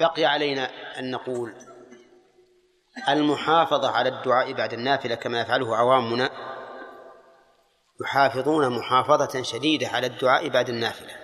[0.00, 1.54] بقي علينا أن نقول
[3.08, 6.30] المحافظة على الدعاء بعد النافلة كما يفعله عوامنا
[8.00, 11.16] يحافظون محافظة شديدة على الدعاء بعد النافلة.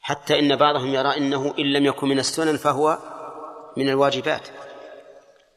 [0.00, 2.98] حتى إن بعضهم يرى أنه إن لم يكن من السنن فهو
[3.76, 4.48] من الواجبات.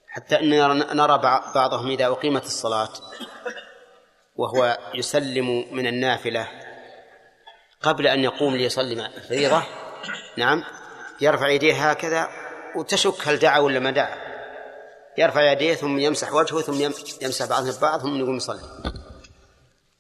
[0.08, 1.18] حتى أننا نرى
[1.56, 2.94] بعضهم إذا أقيمت الصلاة
[4.36, 6.48] وهو يسلم من النافلة
[7.82, 9.64] قبل أن يقوم ليصلي الفريضة.
[10.38, 10.64] نعم.
[11.22, 12.30] يرفع يديه هكذا
[12.76, 14.16] وتشك هل دعا ولا ما دعا.
[15.18, 18.62] يرفع يديه ثم يمسح وجهه ثم يمسح بعضهم ببعض ثم يقوم يصلي.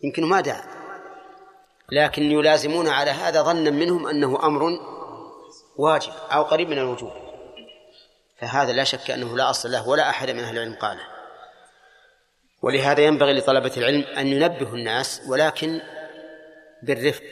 [0.03, 0.63] يمكن ما دعا.
[1.91, 4.79] لكن يلازمون على هذا ظنا منهم أنه أمر
[5.77, 7.11] واجب أو قريب من الوجوب.
[8.39, 11.03] فهذا لا شك أنه لا أصل له ولا أحد من أهل العلم قاله.
[12.61, 15.81] ولهذا ينبغي لطلبة العلم أن ينبهوا الناس ولكن
[16.83, 17.23] بالرفق.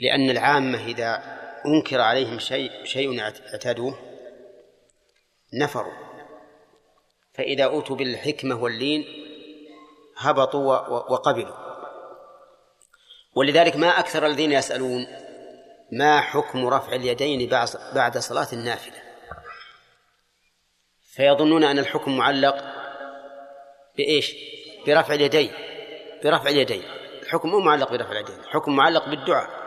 [0.00, 1.35] لأن العامة إذا
[1.66, 3.98] أنكر عليهم شيء شيء اعتادوه
[5.54, 5.92] نفروا.
[7.34, 9.04] فإذا أوتوا بالحكمة واللين
[10.16, 11.56] هبطوا وقبلوا.
[13.34, 15.06] ولذلك ما أكثر الذين يسألون
[15.92, 17.48] ما حكم رفع اليدين
[17.94, 19.02] بعد صلاة النافلة؟
[21.14, 22.56] فيظنون أن الحكم معلق
[23.96, 24.34] بإيش؟
[24.86, 25.52] برفع اليدين.
[26.24, 26.82] برفع اليدين.
[27.22, 29.65] الحكم مو معلق برفع اليدين الحكم معلق بالدعاء.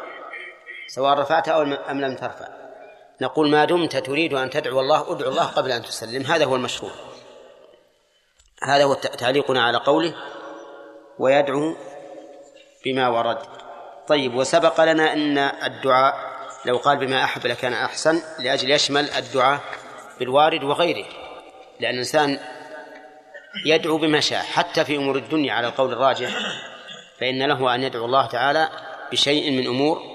[0.89, 2.47] سواء رفعت أو أم لم ترفع.
[3.21, 6.21] نقول ما دمت تريد أن تدعو الله ادعو الله قبل أن تسلم.
[6.23, 6.91] هذا هو المشروع.
[8.63, 10.15] هذا هو تعليقنا على قوله
[11.19, 11.75] ويدعو
[12.85, 13.37] بما ورد.
[14.07, 16.29] طيب وسبق لنا أن الدعاء
[16.65, 19.59] لو قال بما أحب لكان أحسن لأجل يشمل الدعاء
[20.19, 21.05] بالوارد وغيره.
[21.79, 22.39] لأن الإنسان
[23.65, 24.43] يدعو بما شاء.
[24.43, 26.29] حتى في أمور الدنيا على القول الراجح
[27.19, 28.69] فإن له أن يدعو الله تعالى
[29.11, 30.08] بشيء من أمور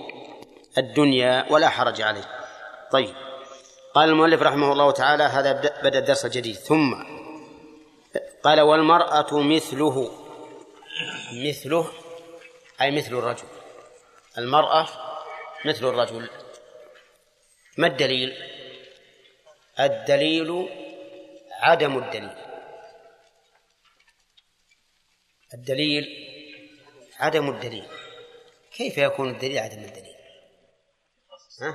[0.79, 2.25] الدنيا ولا حرج عليه.
[2.91, 3.15] طيب.
[3.95, 6.95] قال المؤلف رحمه الله تعالى هذا بدأ الدرس الجديد ثم
[8.43, 10.11] قال والمرأة مثله
[11.33, 11.93] مثله
[12.81, 13.49] أي مثل الرجل.
[14.39, 14.89] المرأة
[15.65, 16.31] مثل الرجل.
[17.79, 18.37] ما الدليل؟
[19.81, 20.69] الدليل
[21.53, 22.31] عدم الدليل.
[25.55, 26.05] الدليل
[27.21, 27.87] عدم الدليل.
[28.77, 30.14] كيف يكون الدليل عدم الدليل؟
[31.63, 31.75] ها؟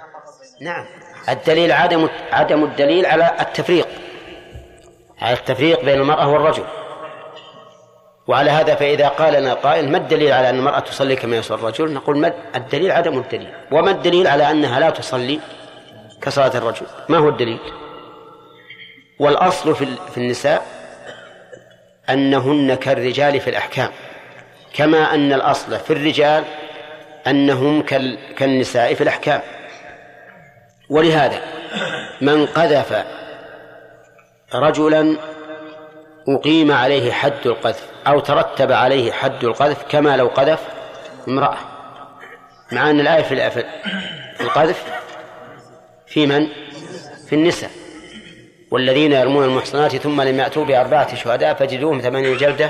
[0.61, 0.85] نعم.
[1.29, 3.87] الدليل عدم عدم الدليل على التفريق.
[5.21, 6.63] على التفريق بين المرأة والرجل.
[8.27, 11.93] وعلى هذا فإذا قال لنا قائل ما الدليل على أن المرأة تصلي كما يصلي الرجل؟
[11.93, 13.53] نقول ما الدليل عدم الدليل.
[13.71, 15.39] وما الدليل على أنها لا تصلي
[16.21, 17.59] كصلاة الرجل؟ ما هو الدليل؟
[19.19, 20.65] والأصل في النساء
[22.09, 23.89] أنهن كالرجال في الأحكام.
[24.73, 26.43] كما أن الأصل في الرجال
[27.27, 27.81] أنهم
[28.37, 29.41] كالنساء في الأحكام.
[30.89, 31.41] ولهذا
[32.21, 33.05] من قذف
[34.55, 35.17] رجلا
[36.27, 40.59] أقيم عليه حد القذف أو ترتب عليه حد القذف كما لو قذف
[41.27, 41.57] امرأة
[42.71, 43.63] مع أن الآية في
[44.41, 44.83] القذف
[46.07, 46.47] في من؟
[47.27, 47.69] في النساء
[48.71, 52.69] والذين يرمون المحصنات ثم لم يأتوا بأربعة شهداء فجدوهم ثمانية جلدة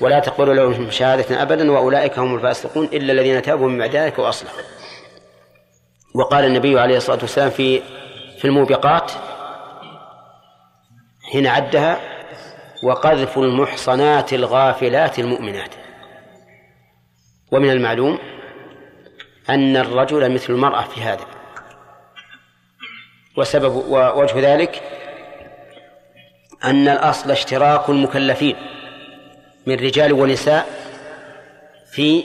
[0.00, 4.75] ولا تقبلوا لهم شهادة أبدا وأولئك هم الفاسقون إلا الذين تابوا من بعد ذلك وأصلحوا
[6.16, 7.82] وقال النبي عليه الصلاة والسلام في
[8.38, 9.12] في الموبقات
[11.32, 12.00] حين عدها
[12.82, 15.74] وقذف المحصنات الغافلات المؤمنات.
[17.52, 18.18] ومن المعلوم
[19.50, 21.24] أن الرجل مثل المرأة في هذا.
[23.36, 24.82] وسبب ووجه ذلك
[26.64, 28.56] أن الأصل اشتراك المكلفين
[29.66, 30.66] من رجال ونساء
[31.92, 32.22] في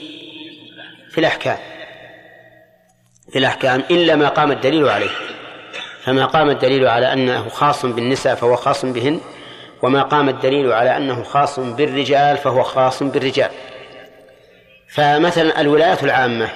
[1.10, 1.71] في الأحكام.
[3.32, 5.10] في الأحكام إلا ما قام الدليل عليه.
[6.04, 9.20] فما قام الدليل على أنه خاص بالنساء فهو خاص بهن
[9.82, 13.50] وما قام الدليل على أنه خاص بالرجال فهو خاص بالرجال.
[14.88, 16.48] فمثلا الولايات العامة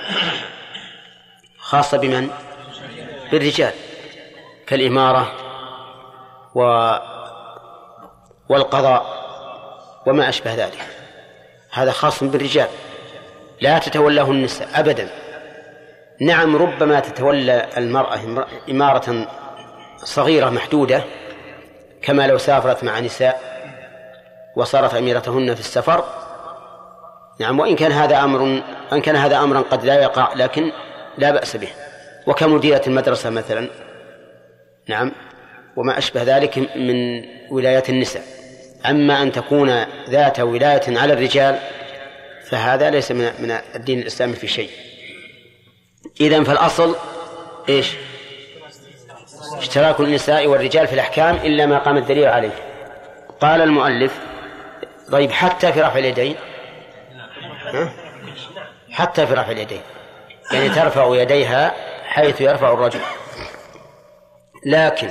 [1.59, 2.31] خاصة بمن؟
[3.33, 3.73] بالرجال
[4.67, 5.33] كالإمارة
[6.55, 6.61] و
[8.49, 9.07] والقضاء
[10.07, 10.79] وما أشبه ذلك.
[11.73, 12.69] هذا خاص بالرجال
[13.61, 15.26] لا تتولاه النساء أبدا.
[16.21, 19.29] نعم ربما تتولى المرأة إمارة
[19.97, 21.05] صغيرة محدودة
[22.03, 23.41] كما لو سافرت مع نساء
[24.57, 26.05] وصارت أميرتهن في السفر.
[27.41, 30.73] نعم وإن كان هذا أمر وإن كان هذا أمرا قد لا يقع لكن
[31.19, 31.69] لا بأس به.
[32.27, 33.69] وكمديرة المدرسة مثلا.
[34.89, 35.13] نعم
[35.77, 38.23] وما أشبه ذلك من ولاية النساء.
[38.87, 41.59] أما أن تكون ذات ولاية على الرجال
[42.49, 44.71] فهذا ليس من الدين الإسلامي في شيء.
[46.21, 46.97] إذا فالأصل
[47.69, 47.95] إيش؟
[49.59, 52.55] اشتراك النساء والرجال في الأحكام إلا ما قام الدليل عليه.
[53.41, 54.21] قال المؤلف
[55.13, 56.37] طيب حتى في رفع اليدين؟
[57.75, 57.93] ها؟
[58.91, 59.81] حتى في رفع اليدين.
[60.53, 61.75] يعني ترفع يديها
[62.05, 63.01] حيث يرفع الرجل.
[64.67, 65.11] لكن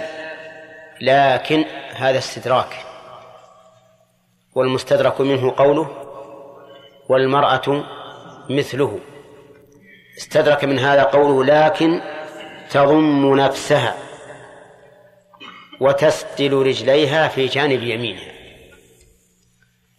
[1.02, 1.66] لكن
[1.96, 2.86] هذا استدراك.
[4.56, 5.88] والمستدرك منه قوله
[7.10, 7.84] والمرأة
[8.50, 9.00] مثله.
[10.18, 12.02] استدرك من هذا قوله لكن
[12.70, 13.96] تضم نفسها
[15.80, 18.32] وتسدل رجليها في جانب يمينها.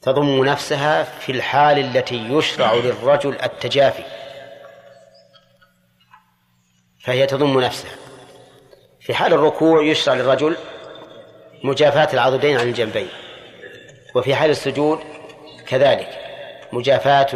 [0.02, 4.02] تضم نفسها في الحال التي يشرع للرجل التجافي.
[7.00, 7.90] فهي تضم نفسها.
[9.00, 10.56] في حال الركوع يشرع للرجل
[11.64, 13.08] مجافاة العضدين عن الجنبين.
[14.14, 14.98] وفي حال السجود
[15.66, 16.18] كذلك
[16.72, 17.26] مجافاة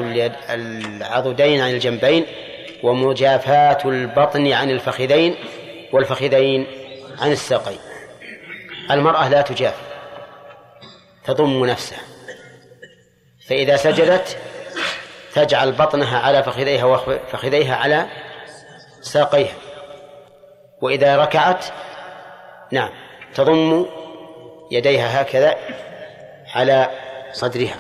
[0.51, 2.27] العضدين عن الجنبين
[2.83, 5.37] ومجافاة البطن عن الفخذين
[5.93, 6.67] والفخذين
[7.19, 7.79] عن الساقين.
[8.91, 9.75] المرأة لا تجاف
[11.25, 11.99] تضم نفسها.
[13.49, 14.39] فإذا سجدت
[15.35, 18.07] تجعل بطنها على فخذيها وفخذيها على
[19.01, 19.55] ساقيها.
[20.83, 21.65] وإذا ركعت
[22.73, 22.91] نعم
[23.35, 23.87] تضم
[24.71, 25.57] يديها هكذا
[26.55, 26.91] على
[27.33, 27.77] صدرها.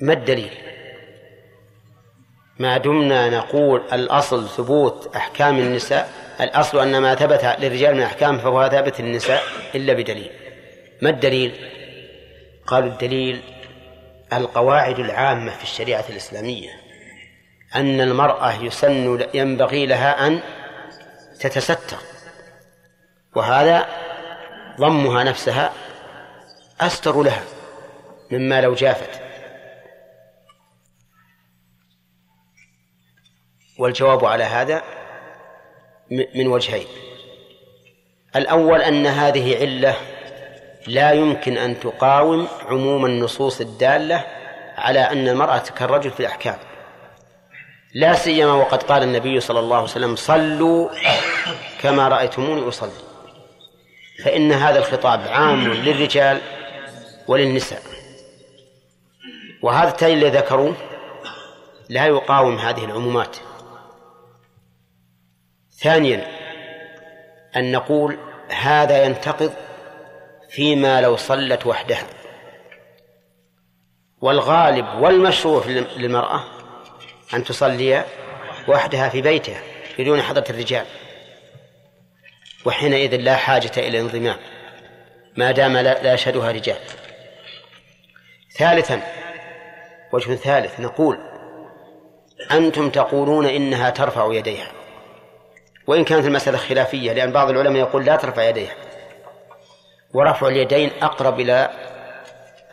[0.00, 0.71] ما الدليل؟
[2.62, 6.10] ما دمنا نقول الأصل ثبوت أحكام النساء
[6.40, 9.42] الأصل أن ما ثبت للرجال من أحكام فهو ثابت للنساء
[9.74, 10.30] إلا بدليل.
[11.02, 11.70] ما الدليل؟
[12.66, 13.42] قالوا الدليل
[14.32, 16.70] القواعد العامة في الشريعة الإسلامية
[17.74, 20.40] أن المرأة يسن ينبغي لها أن
[21.40, 21.98] تتستر.
[23.36, 23.86] وهذا
[24.80, 25.72] ضمها نفسها
[26.80, 27.42] أستر لها
[28.30, 29.21] مما لو جافت.
[33.82, 34.82] والجواب على هذا
[36.10, 36.86] من وجهين.
[38.36, 39.96] الأول أن هذه علة
[40.86, 44.24] لا يمكن أن تقاوم عموم النصوص الدالة
[44.76, 46.56] على أن المرأة كالرجل في الأحكام.
[47.94, 50.88] لا سيما وقد قال النبي صلى الله عليه وسلم صلوا
[51.80, 52.90] كما رأيتموني أصلي.
[54.24, 56.40] فإن هذا الخطاب عام للرجال
[57.28, 57.82] وللنساء.
[59.62, 60.74] وهذا التالي الذي ذكروه
[61.88, 63.36] لا يقاوم هذه العمومات.
[65.82, 66.26] ثانيا
[67.56, 68.18] أن نقول
[68.48, 69.52] هذا ينتقض
[70.50, 72.06] فيما لو صلت وحدها.
[74.20, 76.44] والغالب والمشروع للمرأة
[77.34, 78.04] أن تصلي
[78.68, 79.60] وحدها في بيتها
[79.98, 80.86] بدون حضرة الرجال
[82.64, 84.36] وحينئذ لا حاجة إلى الانضمام
[85.36, 86.78] ما دام لا يشهدها رجال.
[88.58, 89.02] ثالثا
[90.12, 91.18] وجه ثالث نقول
[92.50, 94.81] أنتم تقولون إنها ترفع يديها.
[95.86, 98.74] وإن كانت المسألة خلافية لأن بعض العلماء يقول لا ترفع يديها
[100.14, 101.70] ورفع اليدين أقرب إلى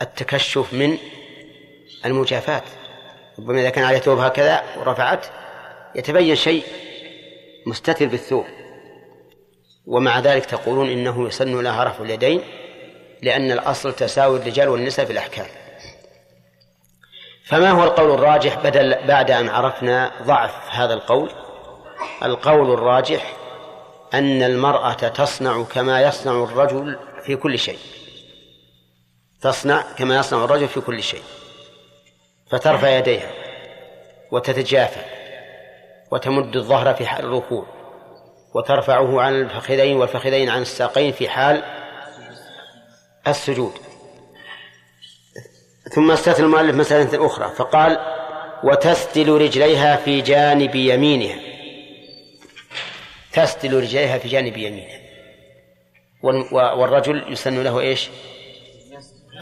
[0.02, 0.98] التكشف من
[2.06, 2.62] المجافاة
[3.40, 5.26] ربما إذا كان عليه ثوب هكذا ورفعت
[5.96, 6.64] يتبين شيء
[7.66, 8.46] مستتر بالثوب.
[9.86, 12.42] ومع ذلك تقولون إنه يسن لها رفع اليدين
[13.22, 15.46] لأن الأصل تساوي الرجال والنساء في الأحكام.
[17.46, 21.32] فما هو القول الراجح بدل بعد أن عرفنا ضعف هذا القول؟
[22.24, 23.34] القول الراجح
[24.14, 27.80] أن المرأة تصنع كما يصنع الرجل في كل شيء.
[29.42, 31.24] تصنع كما يصنع الرجل في كل شيء.
[32.52, 33.32] فترفع يديها
[34.32, 35.02] وتتجافى
[36.12, 37.66] وتمد الظهر في حال الركوع
[38.54, 41.64] وترفعه عن الفخذين والفخذين عن الساقين في حال
[43.28, 43.74] السجود.
[45.92, 48.00] ثم استثنى المؤلف مسألة أخرى فقال
[48.64, 51.49] وتسدل رجليها في جانب يمينها
[53.34, 55.00] تسدل رجليها في جانب يمينها
[56.52, 58.10] والرجل يسن له إيش؟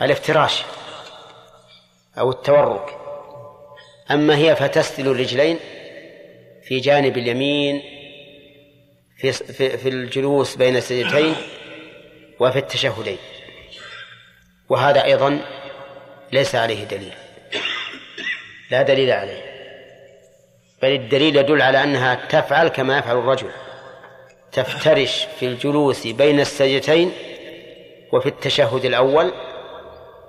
[0.01, 0.63] الافتراش
[2.17, 2.97] أو التورك.
[4.11, 5.59] أما هي فتسدل الرجلين
[6.63, 7.81] في جانب اليمين
[9.17, 9.31] في
[9.77, 11.35] في الجلوس بين السجدتين
[12.39, 13.17] وفي التشهدين.
[14.69, 15.41] وهذا أيضا
[16.31, 17.13] ليس عليه دليل.
[18.71, 19.43] لا دليل عليه.
[20.81, 23.51] بل الدليل يدل على أنها تفعل كما يفعل الرجل.
[24.51, 27.11] تفترش في الجلوس بين السجدتين
[28.13, 29.33] وفي التشهد الأول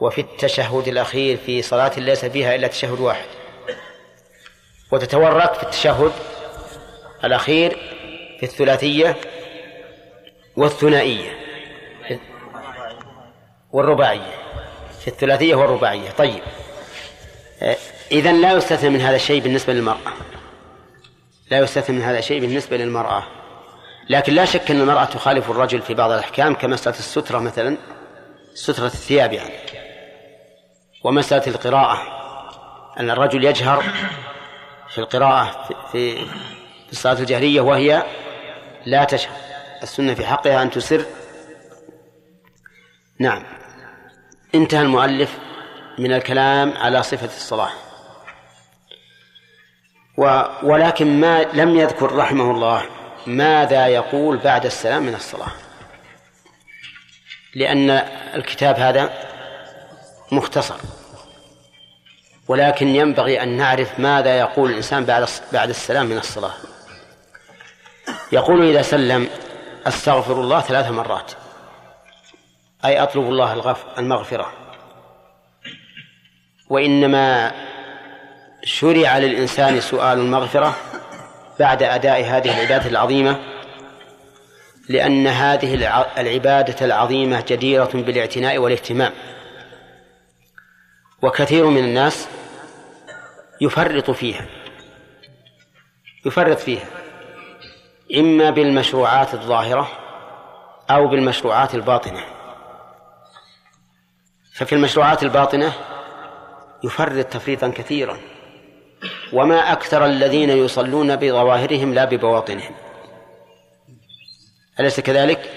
[0.00, 3.26] وفي التشهد الأخير في صلاة ليس فيها إلا تشهد واحد.
[4.92, 6.12] وتتورك في التشهد
[7.24, 7.70] الأخير
[8.40, 9.16] في الثلاثية
[10.56, 11.38] والثنائية.
[13.72, 14.34] والرباعية.
[15.00, 16.10] في الثلاثية والرباعية.
[16.10, 16.42] طيب.
[18.12, 20.12] إذن لا يستثنى من هذا الشيء بالنسبة للمرأة.
[21.50, 23.37] لا يستثنى من هذا الشيء بالنسبة للمرأة.
[24.08, 27.76] لكن لا شك أن المرأة تخالف الرجل في بعض الأحكام كمسألة السترة مثلا
[28.54, 29.54] سترة الثياب يعني
[31.04, 32.02] ومسألة القراءة
[33.00, 33.84] أن الرجل يجهر
[34.88, 36.16] في القراءة في
[36.86, 38.02] في الصلاة الجهرية وهي
[38.86, 39.36] لا تشهر.
[39.82, 41.04] السنة في حقها أن تسر.
[43.18, 43.44] نعم.
[44.54, 45.38] انتهى المؤلف
[45.98, 47.70] من الكلام على صفة الصلاة.
[50.18, 52.97] و ولكن ما لم يذكر رحمه الله
[53.28, 55.50] ماذا يقول بعد السلام من الصلاة؟
[57.54, 57.90] لأن
[58.34, 59.10] الكتاب هذا
[60.32, 60.76] مختصر.
[62.48, 66.54] ولكن ينبغي أن نعرف ماذا يقول الإنسان بعد بعد السلام من الصلاة.
[68.32, 69.28] يقول إذا سلم
[69.86, 71.32] أستغفر الله ثلاث مرات.
[72.84, 74.52] أي أطلب الله المغفرة.
[76.68, 77.52] وإنما
[78.64, 80.76] شرع للإنسان سؤال المغفرة
[81.58, 83.38] بعد أداء هذه العبادة العظيمة
[84.88, 85.74] لأن هذه
[86.18, 89.12] العبادة العظيمة جديرة بالاعتناء والاهتمام.
[91.22, 92.28] وكثير من الناس
[93.60, 94.46] يفرط فيها
[96.26, 96.86] يفرط فيها
[98.16, 99.88] إما بالمشروعات الظاهرة
[100.90, 102.24] أو بالمشروعات الباطنة.
[104.54, 105.72] ففي المشروعات الباطنة
[106.84, 108.18] يفرط تفريطا كثيرا.
[109.32, 112.74] وما أكثر الذين يصلون بظواهرهم لا ببواطنهم.
[114.80, 115.50] أليس كذلك؟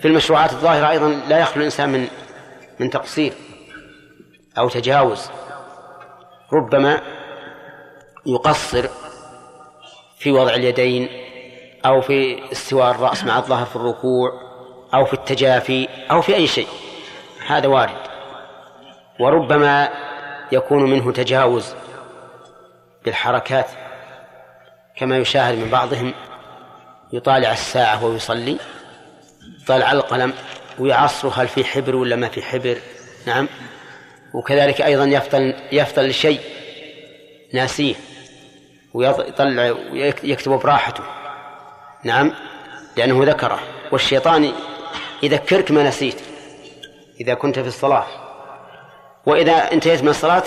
[0.00, 2.08] في المشروعات الظاهرة أيضا لا يخلو الإنسان من
[2.80, 3.32] من تقصير
[4.58, 5.30] أو تجاوز.
[6.52, 7.00] ربما
[8.26, 8.88] يقصر
[10.18, 11.08] في وضع اليدين
[11.86, 14.32] أو في استواء الرأس مع الظهر في الركوع
[14.94, 16.68] أو في التجافي أو في أي شيء.
[17.46, 18.04] هذا وارد.
[19.20, 19.88] وربما
[20.52, 21.74] يكون منه تجاوز
[23.04, 23.66] بالحركات
[24.96, 26.14] كما يشاهد من بعضهم
[27.12, 28.58] يطالع الساعة ويصلي
[29.62, 30.32] يطالع القلم
[30.78, 32.78] ويعصره هل في حبر ولا ما في حبر.
[33.26, 33.48] نعم.
[34.34, 36.40] وكذلك أيضا يفضل يفضل شيء
[37.52, 37.94] ناسيه
[38.94, 41.04] ويطلع ويكتبه براحته.
[42.04, 42.32] نعم.
[42.96, 43.60] لأنه ذكره.
[43.92, 44.52] والشيطان
[45.22, 46.20] يذكرك ما نسيت
[47.20, 48.06] إذا كنت في الصلاة.
[49.26, 50.44] وإذا انتهيت من الصلاة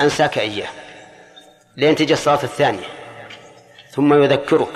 [0.00, 0.68] أنساك إياه.
[1.78, 2.86] لين تجي الصلاة الثانية.
[3.90, 4.68] ثم يذكرك.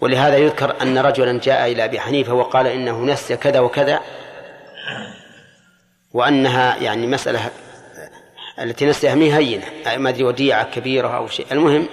[0.00, 4.00] ولهذا يذكر أن رجلا جاء إلى أبي حنيفة وقال إنه نسي كذا وكذا
[6.12, 7.50] وأنها يعني مسألة
[8.60, 11.46] التي نسيها مي هينة ما أدري وديعة كبيرة أو شيء.
[11.52, 11.88] المهم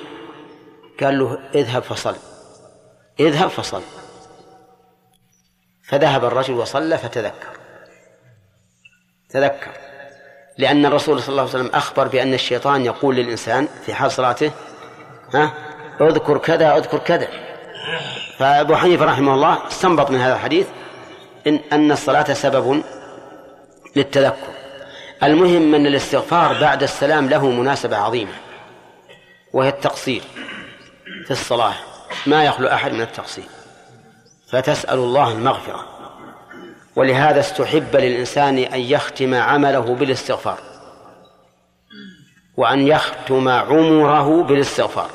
[1.01, 2.15] قال له اذهب فصل.
[3.19, 3.81] اذهب فصل.
[5.83, 7.57] فذهب الرجل وصلى فتذكر.
[9.29, 9.71] تذكر.
[10.57, 14.51] لأن الرسول صلى الله عليه وسلم أخبر بأن الشيطان يقول للإنسان في حال صلاته
[15.33, 15.53] ها
[16.01, 17.27] اذكر كذا اذكر كذا.
[18.37, 20.67] فأبو حنيفة رحمه الله استنبط من هذا الحديث
[21.47, 22.83] إن أن الصلاة سبب
[23.95, 24.47] للتذكر.
[25.23, 28.33] المهم أن الاستغفار بعد السلام له مناسبة عظيمة
[29.53, 30.21] وهي التقصير
[31.25, 31.73] في الصلاة.
[32.25, 33.45] ما يخلو أحد من التقصير.
[34.51, 35.94] فتسأل الله المغفرة.
[36.95, 40.59] ولهذا استحب للإنسان أن يختم عمله بالاستغفار.
[42.57, 45.09] وأن يختم عمره بالاستغفار.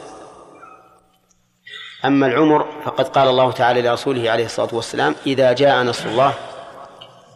[2.04, 6.34] أما العمر فقد قال الله تعالى لرسوله عليه الصلاة والسلام إذا جاء نصر الله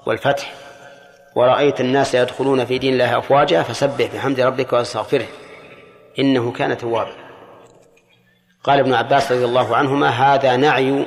[0.06, 0.52] والفتح
[1.34, 5.26] ورأيت الناس يدخلون في دين الله أفواجا فسبح بحمد ربك واستغفره
[6.18, 7.14] إنه كان توابا.
[8.64, 11.06] قال ابن عباس رضي الله عنهما هذا نعي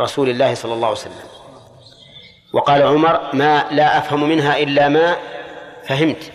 [0.00, 1.29] رسول الله صلى الله عليه وسلم.
[2.52, 5.16] وقال عمر ما لا أفهم منها إلا ما
[5.86, 6.32] فهمت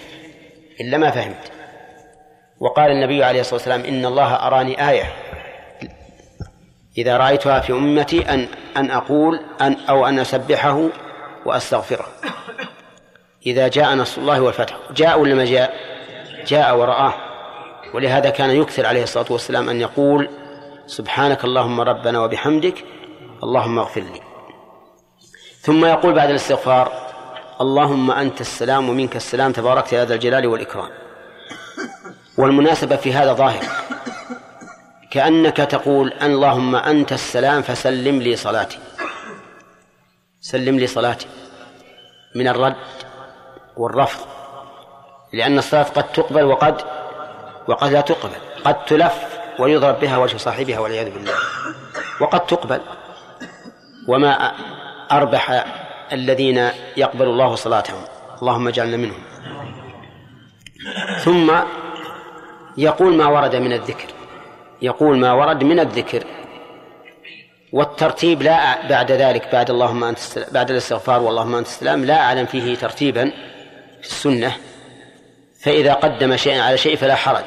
[0.81, 1.51] إلا ما فهمت.
[2.59, 5.13] وقال النبي عليه الصلاة والسلام إن الله أراني آية
[6.97, 10.89] إذا رأيتها في أمتي أن أن أقول أن أو أن أسبحه
[11.45, 12.05] وأستغفره.
[13.45, 15.73] إذا جاء نصر الله والفتح جاء ولا ما جاء؟
[16.47, 17.13] جاء ورآه.
[17.93, 20.29] ولهذا كان يكثر عليه الصلاة والسلام أن يقول
[20.87, 22.83] سبحانك اللهم ربنا وبحمدك
[23.43, 24.24] اللهم اغفر لي.
[25.65, 26.91] ثم يقول بعد الاستغفار
[27.61, 30.89] اللهم أنت السلام ومنك السلام تباركت يا ذا الجلال والإكرام.
[32.37, 33.63] والمناسبة في هذا ظاهر.
[35.11, 38.79] كأنك تقول اللهم أنت السلام فسلم لي صلاتي.
[40.41, 41.27] سلم لي صلاتي.
[42.35, 42.75] من الرد
[43.77, 44.25] والرفض.
[45.33, 46.81] لأن الصلاة قد تقبل وقد
[47.67, 48.39] وقد لا تقبل.
[48.65, 49.13] قد تلف
[49.59, 51.33] ويضرب بها وجه صاحبها والعياذ بالله.
[52.21, 52.81] وقد تقبل.
[54.07, 54.51] وما
[55.11, 55.65] أربح
[56.11, 58.01] الذين يقبل الله صلاتهم.
[58.41, 59.23] اللهم اجعلنا منهم.
[61.23, 61.53] ثم
[62.77, 64.07] يقول ما ورد من الذكر.
[64.81, 66.23] يقول ما ورد من الذكر.
[67.73, 70.19] والترتيب لا بعد ذلك بعد اللهم أنت
[70.51, 73.31] بعد الاستغفار واللهم أنت السلام لا أعلم فيه ترتيبا
[74.01, 74.55] في السنة.
[75.59, 77.45] فإذا قدم شيئا على شيء فلا حرج.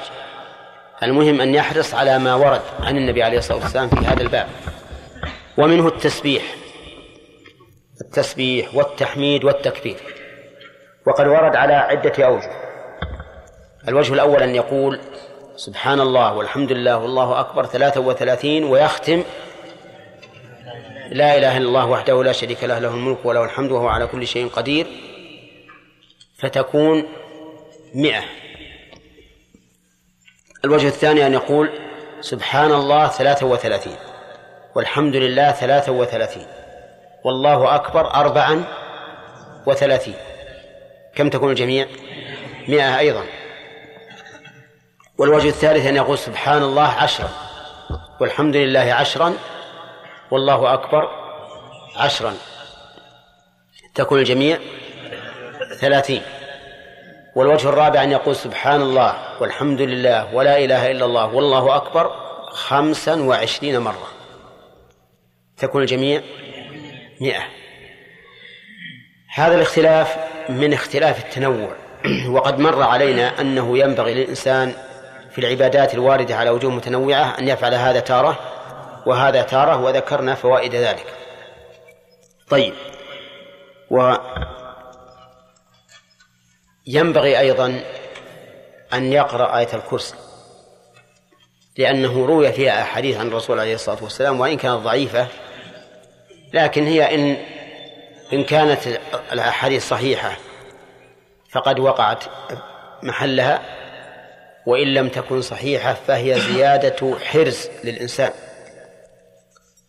[1.02, 4.48] المهم أن يحرص على ما ورد عن النبي عليه الصلاة والسلام في هذا الباب.
[5.56, 6.42] ومنه التسبيح.
[8.08, 9.96] التسبيح والتحميد والتكبير.
[11.06, 12.50] وقد ورد على عدة أوجه.
[13.88, 15.00] الوجه الأول أن يقول
[15.56, 19.24] سبحان الله والحمد لله والله أكبر ثلاثة وثلاثين ويختم
[21.10, 24.26] لا إله إلا الله وحده لا شريك له له الملك وله الحمد وهو على كل
[24.26, 24.86] شيء قدير.
[26.38, 27.04] فتكون
[27.94, 28.24] مئة.
[30.64, 31.70] الوجه الثاني أن يقول
[32.20, 33.96] سبحان الله ثلاثة وثلاثين
[34.76, 36.46] والحمد لله ثلاثة وثلاثين.
[37.24, 38.64] والله أكبر أربعا
[39.66, 40.14] وثلاثين.
[41.14, 41.86] كم تكون الجميع؟
[42.68, 43.24] مئة أيضا.
[45.18, 47.28] والوجه الثالث أن يقول سبحان الله عشرا.
[48.20, 49.34] والحمد لله عشرا.
[50.30, 51.08] والله أكبر
[51.96, 52.34] عشرا.
[53.94, 54.58] تكون الجميع
[55.80, 56.22] ثلاثين.
[57.36, 62.10] والوجه الرابع أن يقول سبحان الله والحمد لله ولا إله إلا الله والله أكبر
[62.50, 64.08] خمسا وعشرين مرة.
[65.56, 66.22] تكون الجميع
[67.20, 67.42] مئة.
[69.34, 70.16] هذا الاختلاف
[70.48, 71.76] من اختلاف التنوع.
[72.34, 74.74] وقد مر علينا أنه ينبغي للإنسان
[75.30, 78.38] في العبادات الواردة على وجوه متنوعة أن يفعل هذا تارة
[79.06, 81.06] وهذا تارة وذكرنا فوائد ذلك.
[82.50, 82.74] طيب.
[83.90, 84.14] و
[86.86, 87.80] ينبغي أيضا
[88.92, 90.14] أن يقرأ آية الكرسي.
[91.78, 95.26] لأنه روي فيها أحاديث عن الرسول عليه الصلاة والسلام وإن كانت ضعيفة
[96.52, 97.36] لكن هي إن
[98.32, 98.78] إن كانت
[99.32, 100.36] الأحاديث صحيحة
[101.50, 102.24] فقد وقعت
[103.02, 103.62] محلها
[104.66, 108.30] وإن لم تكن صحيحة فهي زيادة حرز للإنسان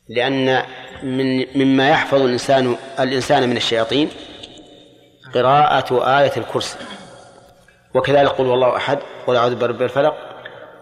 [0.09, 0.63] لأن
[1.03, 4.09] من مما يحفظ الإنسان الإنسان من الشياطين
[5.33, 6.77] قراءة آية الكرسي
[7.95, 10.15] وكذلك قل والله أحد قل أعوذ برب الفلق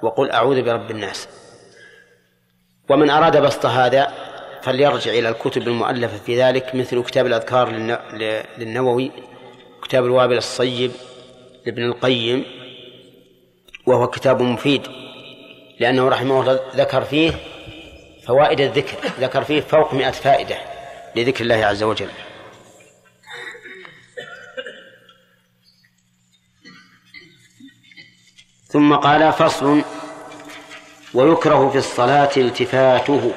[0.02, 1.28] وقل أعوذ برب الناس.
[2.90, 4.14] ومن أراد بسط هذا
[4.68, 7.70] فليرجع إلى الكتب المؤلفة في ذلك مثل كتاب الأذكار
[8.58, 9.12] للنووي
[9.84, 10.92] كتاب الوابل الصيب
[11.66, 12.46] لابن القيم
[13.86, 14.82] وهو كتاب مفيد
[15.80, 17.32] لأنه رحمه الله ذكر فيه
[18.26, 20.58] فوائد الذكر ذكر فيه فوق مئة فائدة
[21.16, 22.10] لذكر الله عز وجل.
[28.68, 29.82] ثم قال فصل
[31.14, 33.34] ويكره في الصلاة التفاته.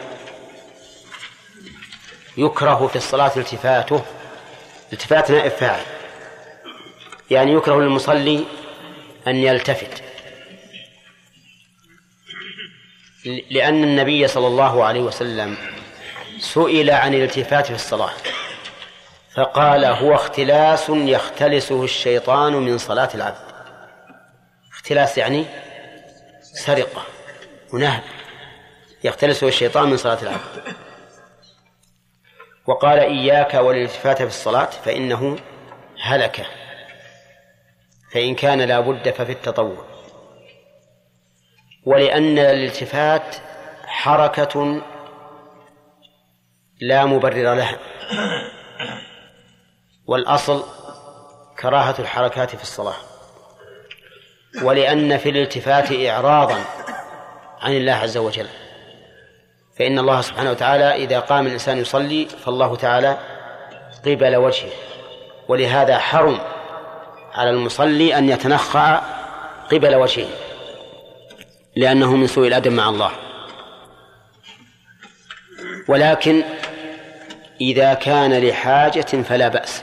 [2.36, 4.02] يكره في الصلاة التفاته
[4.92, 5.82] التفات نائب فاعل.
[7.30, 8.44] يعني يكره للمصلي
[9.26, 10.02] أن يلتفت.
[13.50, 15.56] لأن النبي صلى الله عليه وسلم
[16.38, 18.12] سئل عن الالتفات في الصلاة
[19.34, 23.50] فقال هو اختلاس يختلسه الشيطان من صلاة العبد.
[24.72, 25.46] اختلاس يعني
[26.42, 27.02] سرقة
[27.72, 28.02] ونهب.
[29.04, 30.74] يختلسه الشيطان من صلاة العبد.
[32.66, 35.38] وقال إياك والالتفات في الصلاة فإنه
[36.02, 36.46] هلك.
[38.12, 39.84] فإن كان لا بد ففي التطوع.
[41.84, 43.36] ولأن الالتفات
[43.86, 44.82] حركة
[46.80, 47.78] لا مبرر لها.
[50.06, 50.64] والأصل
[51.60, 52.96] كراهة الحركات في الصلاة.
[54.62, 56.64] ولأن في الالتفات إعراضا
[57.60, 58.48] عن الله عز وجل.
[59.78, 63.18] فإن الله سبحانه وتعالى إذا قام الإنسان يصلي فالله تعالى
[64.06, 64.72] قبل وجهه.
[65.48, 66.40] ولهذا حرم
[67.34, 69.00] على المصلي أن يتنخع
[69.72, 70.28] قبل وجهه
[71.76, 73.12] لأنه من سوء الأدب مع الله.
[75.88, 76.42] ولكن
[77.60, 79.82] إذا كان لحاجة فلا بأس.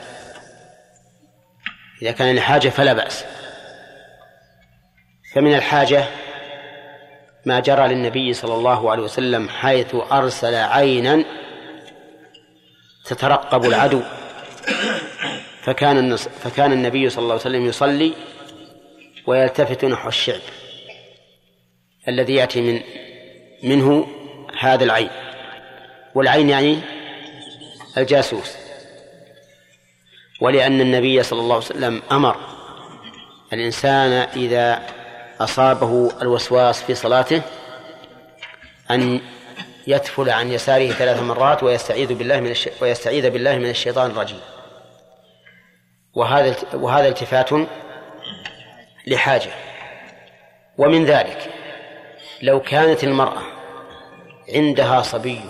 [2.02, 3.24] إذا كان لحاجة فلا بأس.
[5.34, 6.04] فمن الحاجة
[7.48, 11.24] ما جرى للنبي صلى الله عليه وسلم حيث أرسل عينا
[13.04, 14.02] تترقب العدو.
[15.62, 18.12] فكان فكان النبي صلى الله عليه وسلم يصلي
[19.26, 20.40] ويلتفت نحو الشعب
[22.08, 22.80] الذي يأتي من
[23.62, 24.06] منه
[24.58, 25.10] هذا العين.
[26.14, 26.78] والعين يعني
[27.98, 28.56] الجاسوس.
[30.40, 32.36] ولأن النبي صلى الله عليه وسلم أمر
[33.52, 34.97] الإنسان إذا
[35.40, 37.42] أصابه الوسواس في صلاته
[38.90, 39.20] أن
[39.86, 42.54] يتفل عن يساره ثلاث مرات ويستعيذ بالله من.
[42.80, 44.40] ويستعيذ بالله من الشيطان الرجيم
[46.14, 47.50] وهذا وهذا التفات
[49.06, 49.50] لحاجة
[50.78, 51.50] ومن ذلك
[52.42, 53.42] لو كانت المرأة
[54.54, 55.40] عندها صبي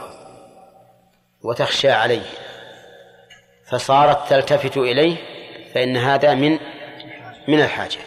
[1.43, 2.27] وتخشى عليه
[3.67, 5.17] فصارت تلتفت إليه
[5.75, 6.59] فإن هذا من
[7.49, 7.99] من الحاجة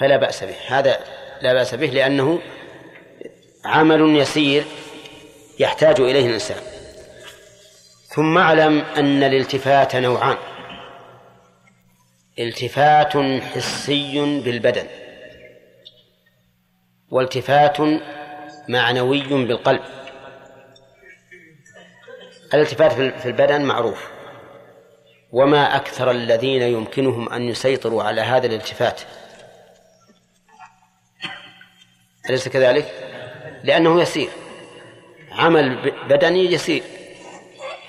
[0.00, 0.54] فلا بأس به.
[0.66, 1.00] هذا
[1.42, 2.38] لا بأس به لأنه
[3.64, 4.64] عمل يسير
[5.58, 6.62] يحتاج إليه الإنسان.
[8.06, 10.36] ثم اعلم أن الالتفات نوعان.
[12.38, 14.86] التفات حسي بالبدن.
[17.10, 17.76] والتفات
[18.68, 19.80] معنوي بالقلب.
[22.54, 24.08] الالتفات في البدن معروف.
[25.32, 29.00] وما أكثر الذين يمكنهم أن يسيطروا على هذا الالتفات.
[32.28, 32.92] أليس كذلك؟
[33.64, 34.28] لأنه يسير.
[35.32, 36.82] عمل بدني يسير.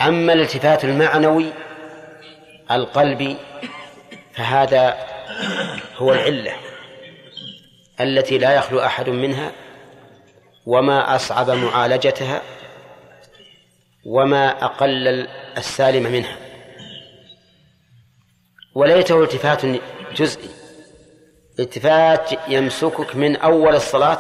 [0.02, 1.54] أما الالتفات المعنوي
[2.72, 3.38] القلبي
[4.34, 4.98] فهذا
[5.96, 6.54] هو العلة
[8.02, 9.52] التي لا يخلو أحد منها
[10.66, 12.42] وما أصعب معالجتها
[14.06, 16.38] وما أقل السالم منها.
[18.76, 19.62] وليته التفات
[20.16, 20.59] جزئي.
[21.60, 24.18] التفات يمسكك من أول الصلاة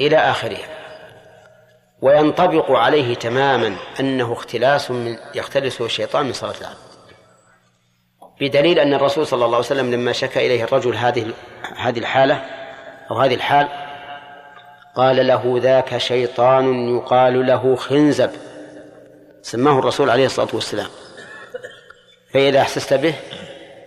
[0.00, 0.68] إلى آخرها.
[2.02, 6.76] وينطبق عليه تماما أنه اختلاس من يختلسه الشيطان من صلاة العبد.
[8.40, 11.32] بدليل أن الرسول صلى الله عليه وسلم لما شكى إليه الرجل هذه
[11.76, 12.44] هذه الحالة
[13.10, 13.68] أو هذه الحال
[14.96, 18.30] قال له ذاك شيطان يقال له خنزب.
[19.42, 20.88] سماه الرسول عليه الصلاة والسلام.
[22.32, 23.14] فإذا أحسست به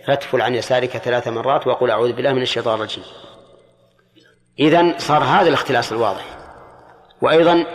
[0.06, 3.04] فاتفل عن يسارك ثلاث مرات وقل أعوذ بالله من الشيطان الرجيم.
[4.58, 6.38] إذن صار هذا الاختلاس الواضح.
[7.22, 7.66] وأيضا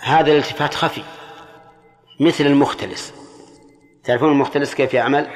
[0.00, 1.02] هذا الالتفات خفي
[2.20, 3.14] مثل المختلس.
[4.04, 5.28] تعرفون المختلس كيف يعمل؟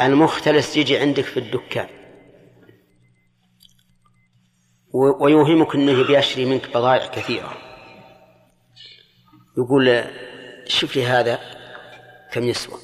[0.00, 1.88] المختلس يجي عندك في الدكان.
[5.20, 7.56] ويوهمك إنه بيشتري منك بضائع كثيرة.
[9.58, 10.04] يقول
[10.68, 11.40] شوف لي هذا
[12.32, 12.78] كم يسوى.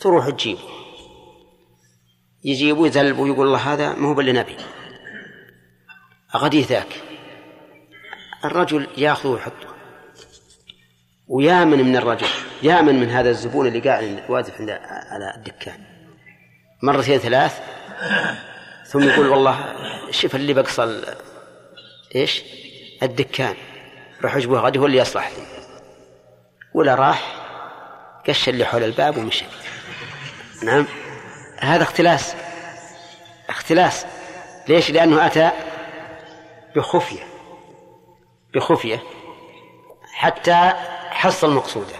[0.00, 0.60] تروح تجيبه
[2.44, 4.56] يجيبه يذلب ويقول الله هذا ما هو باللي نبي.
[6.34, 7.02] أغدي ذاك.
[8.44, 9.74] الرجل ياخذه ويحطه.
[11.28, 12.28] ويامن من الرجل
[12.62, 14.60] يامن من هذا الزبون اللي قاعد واقف
[15.10, 15.84] على الدكان.
[16.82, 17.60] مرتين ثلاث.
[18.86, 19.74] ثم يقول والله
[20.10, 21.02] شوف اللي بقصى
[22.14, 22.42] إيش؟
[23.02, 23.54] الدكان.
[24.22, 25.46] روح اجيبه غد هو اللي يصلح لي.
[26.74, 27.34] ولا راح
[28.28, 29.44] قش اللي حول الباب ومشي.
[30.62, 30.86] نعم.
[31.58, 32.34] هذا اختلاس.
[33.48, 34.06] اختلاس.
[34.68, 35.50] ليش؟ لأنه أتى
[36.76, 37.22] بخفية.
[38.54, 39.02] بخفية.
[40.12, 40.72] حتى
[41.10, 41.94] حصل مقصوده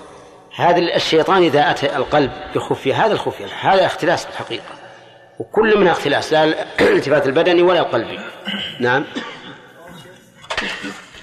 [0.56, 3.46] هذا الشيطان إذا أتى القلب بخفية هذا الخفية.
[3.46, 4.74] هذا اختلاس في الحقيقة.
[5.38, 6.44] وكل منها اختلاس لا
[6.80, 8.20] الالتفات البدني ولا القلبي.
[8.80, 9.06] نعم.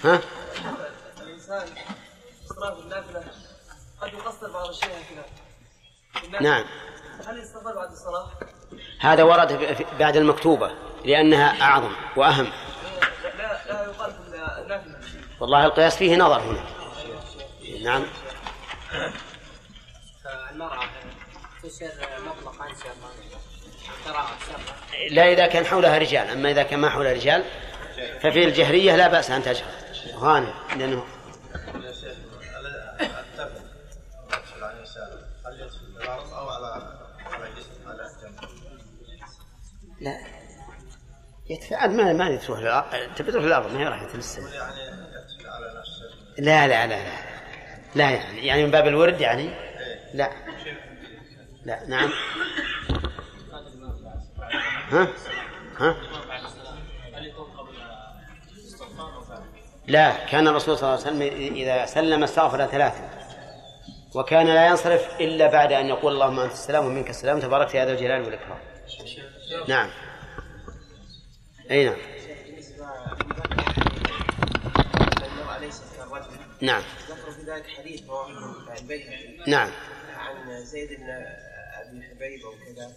[0.04, 0.19] ها؟
[1.21, 1.67] الإنسان
[4.02, 4.89] قد يقصر بعض الشيء
[6.41, 6.63] نعم.
[7.28, 8.28] هل يستغفر بعد الصلاة؟
[9.00, 10.72] هذا ورد بعد المكتوبة
[11.06, 12.52] لأنها أعظم وأهم.
[13.38, 14.13] لا لا يقال
[15.40, 16.63] والله القياس فيه نظر هنا.
[17.84, 18.04] نعم.
[20.52, 20.84] المرأة
[22.26, 22.68] مطلقا
[25.10, 27.44] لا إذا كان حولها رجال أما إذا كان ما حولها رجال
[28.22, 29.72] ففي الجهرية لا بأس أن تجهر.
[30.16, 31.06] غانم لأنه
[40.01, 40.17] لا.
[41.49, 44.43] يتفعل ما ما تروح تبي تروح الأرض ما هي راح تلسن
[46.38, 47.12] لا لا لا لا.
[47.95, 49.49] لا يعني يعني من باب الورد يعني؟
[50.13, 50.31] لا.
[51.65, 52.10] لا نعم.
[54.91, 55.07] ها؟
[55.77, 55.95] ها؟
[59.88, 63.10] لا كان الرسول صلى الله عليه وسلم إذا سلم استغفر ثلاثا
[64.15, 67.91] وكان لا ينصرف إلا بعد أن يقول اللهم أنت السلام ومنك السلام تباركت يا ذا
[67.91, 68.57] الجلال والإكرام.
[69.67, 69.89] نعم.
[71.71, 71.97] أي نعم.
[76.62, 76.83] نعم.
[77.10, 78.01] ذكر في ذلك حديث
[79.47, 79.71] نعم.
[80.15, 82.93] عن زيد بن ابي حبيب أو كذا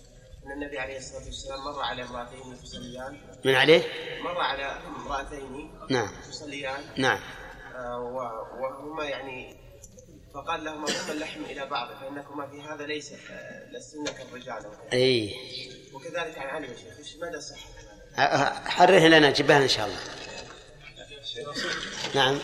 [0.46, 3.82] ان النبي عليه الصلاه والسلام مر على امراتين تصليان من عليه؟
[4.22, 6.08] مر على امراتين نعم.
[6.28, 7.20] تصليان نعم.
[7.76, 7.98] آه
[8.60, 9.56] وهما يعني
[10.34, 13.12] فقال لهما ضم اللحم إلى بعض فإنكما في هذا ليس
[13.72, 14.66] لستن كالرجال.
[14.92, 15.34] أي.
[15.92, 17.16] وكذلك عن علي يا شيخ.
[17.20, 17.58] ماذا صح؟
[18.70, 19.98] حره لنا جبها إن شاء الله.
[22.14, 22.38] نعم.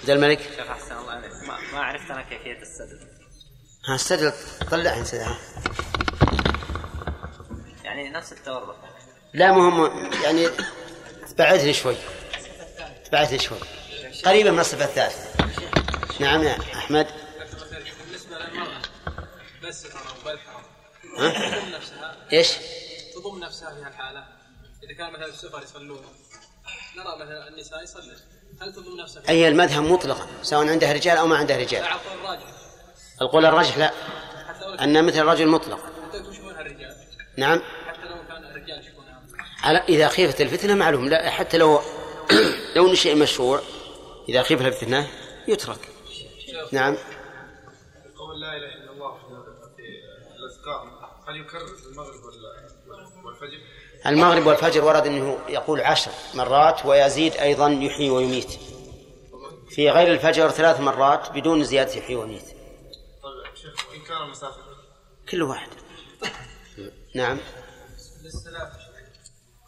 [0.00, 0.38] عبد الملك.
[0.38, 1.32] شيخ أحسن الله عليك.
[1.32, 3.08] ما, ما عرفت أنا كيفية السدل.
[3.88, 4.32] ها السدل.
[4.70, 5.34] طلع سدل
[7.84, 8.76] يعني نفس التورط
[9.32, 10.48] لا مهم يعني
[11.28, 11.96] تبعد لي شوي.
[13.04, 13.58] تبعد لي شوي.
[14.24, 15.46] قريبة من الصفة الثالثة.
[16.20, 17.06] نعم يا أحمد.
[18.06, 18.82] بالنسبة للمرأة
[19.62, 20.38] بس تضم
[21.74, 22.52] نفسها إيش؟
[23.24, 24.24] تضم نفسها في هالحالة.
[24.82, 26.04] إذا كان مثلا السفر يصلون
[26.96, 28.16] نرى مثلا النساء يصلن
[28.60, 31.84] هل تضم نفسها أي المذهب مطلقا سواء عندها رجال أو ما عندها رجال.
[31.84, 32.46] القول الراجح.
[33.22, 33.92] القول الراجح لا.
[34.84, 35.78] أن مثل الرجل مطلق.
[36.08, 36.18] حتى
[36.60, 36.96] الرجال.
[37.36, 37.62] نعم.
[37.86, 39.22] حتى لو كان الرجال يشوفونها.
[39.62, 41.08] على إذا خيفت الفتنة معلوم.
[41.08, 41.80] لا حتى لو
[42.76, 43.60] لو نشئ مشروع
[44.28, 45.08] إذا خيف الفتنة
[45.48, 45.88] يترك.
[46.72, 46.96] نعم.
[48.18, 49.24] قول لا إله إلا الله في
[50.36, 51.04] الأذكار.
[51.28, 52.43] هل يكرر المغرب والفجر؟
[54.06, 58.50] المغرب والفجر ورد أنه يقول عشر مرات ويزيد أيضا يحيي ويميت.
[59.68, 62.44] في غير الفجر ثلاث مرات بدون زيادة يحيي ويميت.
[63.22, 64.62] طيب شيخ كان مسافر
[65.30, 65.68] كل واحد.
[67.14, 67.38] نعم.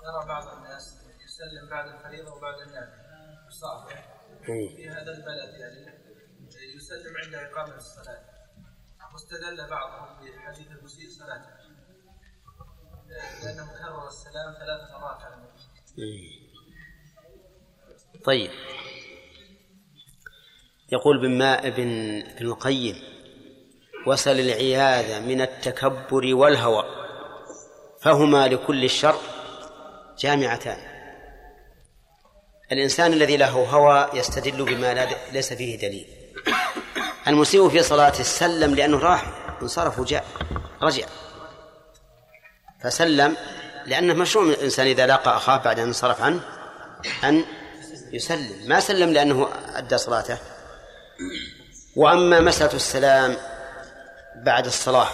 [0.07, 0.95] نرى بعض الناس
[1.25, 3.07] يسلم بعد الفريضة وبعد النافلة
[4.47, 5.97] في هذا البلد يعني
[6.77, 8.37] يسلم عند إقامة الصلاة.
[9.17, 11.56] واستدل بعضهم بحديث المسيء صلاته
[13.45, 14.55] لأنه كرر السلام
[15.35, 16.47] النبي.
[18.25, 18.51] طيب.
[20.93, 21.89] يقول ابن ماء ابن
[22.41, 23.03] القيم
[24.07, 26.85] وصل العياذة من التكبر والهوى
[28.01, 29.17] فهما لكل الشر
[30.19, 30.79] جامعتان.
[32.73, 36.07] الإنسان الذي له هوى يستدل بما ليس فيه دليل.
[37.29, 40.25] المسيء في صلاته سلم لأنه راح انصرف وجاء
[40.83, 41.07] رجع.
[42.83, 43.37] فسلم
[43.87, 46.41] لأنه مشروع من الإنسان إذا لاقى أخاه بعد أن انصرف عنه
[47.25, 47.45] أن
[48.13, 48.69] يسلم.
[48.69, 50.39] ما سلم لأنه أدى صلاته.
[51.97, 53.37] وأما مسألة السلام
[54.37, 55.09] بعد الصلاة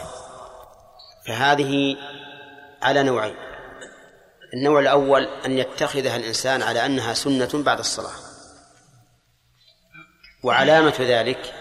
[1.27, 1.97] فهذه
[2.83, 3.37] على نوعين.
[4.55, 8.15] النوع الأول أن يتخذها الإنسان على أنها سنة بعد الصلاة.
[10.43, 11.55] وعلامة ذلك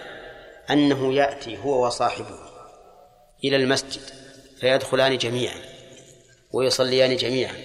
[0.69, 2.39] أنه يأتي هو وصاحبه
[3.43, 4.01] إلى المسجد
[4.59, 5.70] فيدخلان جميعا.
[6.53, 7.55] ويصليان جميعا.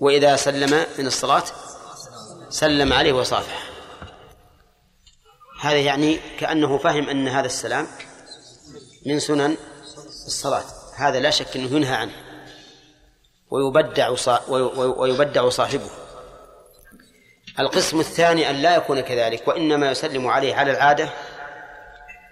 [0.00, 1.44] وإذا سلم من الصلاة
[2.48, 3.70] سلم عليه وصافح
[5.60, 7.86] هذا يعني كأنه فهم أن هذا السلام
[9.06, 9.56] من سنن
[10.26, 10.64] الصلاة.
[10.96, 12.12] هذا لا شك أنه ينهى عنه.
[13.50, 14.14] ويبدع
[14.78, 15.90] ويبدع صاحبه.
[17.58, 21.10] القسم الثاني أن لا يكون كذلك وإنما يسلم عليه على العادة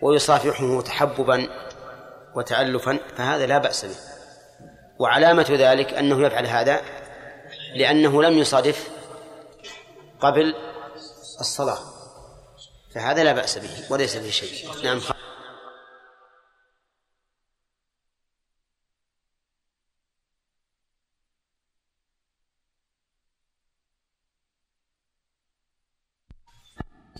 [0.02, 1.48] ويصافحه تحببا
[2.35, 3.96] وتألفا فهذا لا بأس به.
[5.02, 6.80] وعلامة ذلك أنه يفعل هذا
[7.74, 8.88] لأنه لم يصادف
[10.20, 10.54] قبل
[11.40, 11.78] الصلاة
[12.94, 14.68] فهذا لا بأس به وليس به شيء.
[14.84, 15.00] نعم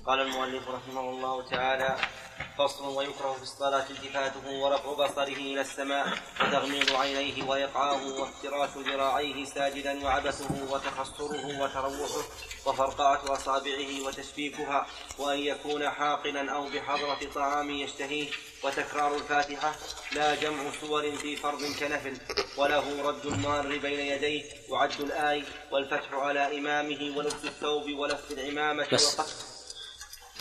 [0.07, 1.97] قال المؤلف رحمه الله تعالى
[2.59, 6.07] فصل ويكره في الصلاة التفاته ورفع بصره إلى السماء
[6.41, 12.23] وتغميض عينيه وإقعاه وافتراش ذراعيه ساجدا وعبثه وتخصره وتروحه
[12.67, 14.87] وفرقعة أصابعه وتشبيكها
[15.19, 18.31] وأن يكون حاقنا أو بحضرة طعام يشتهيه
[18.65, 19.75] وتكرار الفاتحة
[20.13, 22.19] لا جمع سور في فرض كنفل
[22.59, 29.52] وله رد المار بين يديه وعد الآي والفتح على إمامه ولبس الثوب ولف العمامة وقصد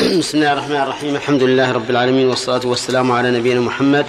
[0.01, 4.05] بسم الله الرحمن الرحيم الحمد لله رب العالمين والصلاة والسلام على نبينا محمد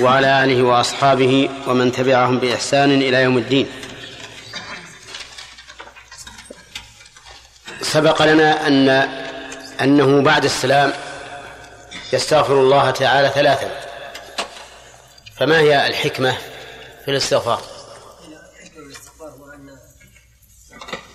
[0.00, 3.66] وعلى آله وأصحابه ومن تبعهم بإحسان إلى يوم الدين
[7.82, 8.88] سبق لنا أن
[9.80, 10.92] أنه بعد السلام
[12.12, 13.70] يستغفر الله تعالى ثلاثا
[15.36, 16.38] فما هي الحكمة
[17.04, 17.62] في الاستغفار؟
[18.60, 19.78] الحكمة في الاستغفار هو أن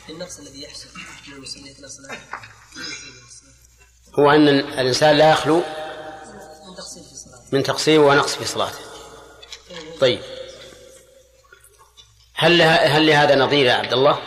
[0.09, 0.87] النقص الذي يحصل
[1.27, 1.79] من المصلي في
[4.19, 5.63] هو أن الإنسان لا يخلو
[7.51, 8.79] من تقصير ونقص في صلاته.
[10.01, 10.19] طيب.
[12.35, 14.19] هل هل لهذا نظير يا عبد الله؟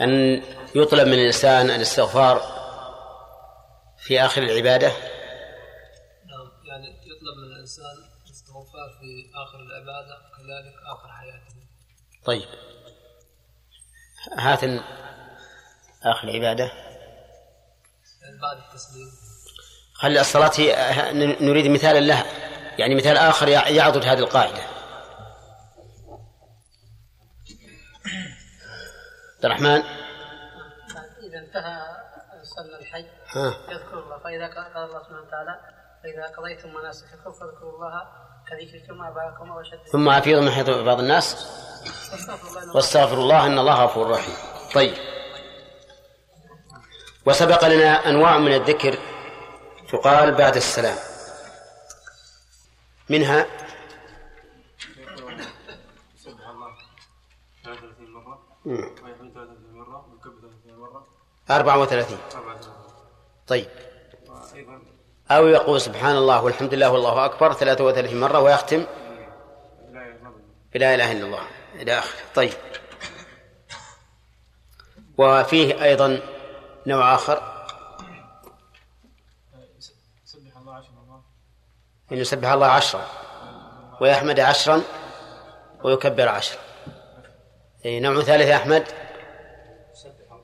[0.00, 0.42] أن
[0.74, 2.56] يطلب من الإنسان الاستغفار
[3.98, 7.96] في آخر العبادة؟ نعم يعني يطلب من الإنسان
[8.26, 11.56] الاستغفار في آخر العبادة وكذلك آخر حياته.
[12.24, 12.48] طيب.
[14.38, 14.64] هات
[16.02, 16.72] آخر العبادة؟
[18.42, 19.08] بعد التسليم.
[19.94, 20.52] خلي الصلاة
[21.40, 22.24] نريد مثالا لها
[22.78, 24.62] يعني مثال آخر يعضد هذه القاعدة.
[29.36, 29.82] عبد الرحمن.
[31.26, 31.82] إذا انتهى
[32.42, 33.06] صلى الحج
[33.70, 34.18] يذكر الله.
[34.18, 35.60] فإذا قال الله سبحانه وتعالى
[36.02, 38.02] فإذا قضيتم مناسككم فاذكروا الله
[38.48, 41.46] كذكركم آباءكم أو أشد ثم أفيض من حيث بعض الناس.
[42.74, 44.34] واستغفر الله إن الله غفور رحيم.
[44.74, 45.15] طيب.
[47.26, 48.98] وسبق لنا أنواع من الذكر
[49.92, 50.96] تقال بعد السلام.
[53.08, 53.46] منها
[56.16, 56.76] سبحان الله
[57.64, 61.06] 33 مرة ويحمد 33 مرة ويكبر 33 مرة
[61.50, 62.72] 34 34
[63.46, 63.66] طيب.
[65.30, 68.86] أو يقول سبحان الله والحمد لله والله أكبر 33 مرة ويختم
[70.74, 71.42] بلا إله إلا الله
[71.74, 72.20] إلى آخره.
[72.34, 72.52] طيب.
[75.18, 76.20] وفيه أيضا
[76.86, 77.42] نوع آخر.
[80.24, 80.82] سبح الله
[82.12, 83.06] أن يسبح الله عشرا
[84.00, 84.82] ويحمد عشرا
[85.84, 86.60] ويكبر عشرا.
[87.84, 88.84] أي نوع ثالث يا أحمد.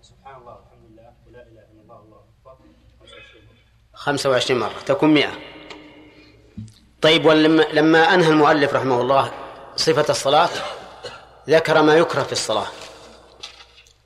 [0.00, 2.56] سبحان الله والحمد لله ولا اله الا الله اكبر
[3.00, 3.44] 25
[3.94, 5.32] خمسة وعشرين مرة تكون مئة.
[7.02, 9.32] طيب ولما لما أنهى المؤلف رحمه الله
[9.76, 10.50] صفة الصلاة
[11.48, 12.66] ذكر ما يكره في الصلاة.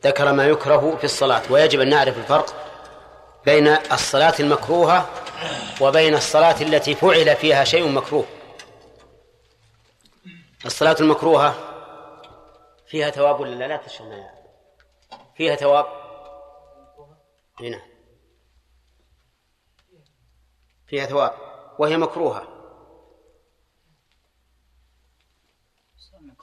[0.03, 2.67] ذكر ما يكره في الصلاة ويجب أن نعرف الفرق
[3.45, 5.11] بين الصلاة المكروهة
[5.81, 8.27] وبين الصلاة التي فعل فيها شيء مكروه.
[10.65, 11.55] الصلاة المكروهة
[12.87, 14.31] فيها ثواب ولا لا؟ تشغلنا
[15.37, 15.87] فيها ثواب؟
[17.61, 17.83] هنا
[20.87, 21.33] فيها ثواب
[21.79, 22.57] وهي مكروهة.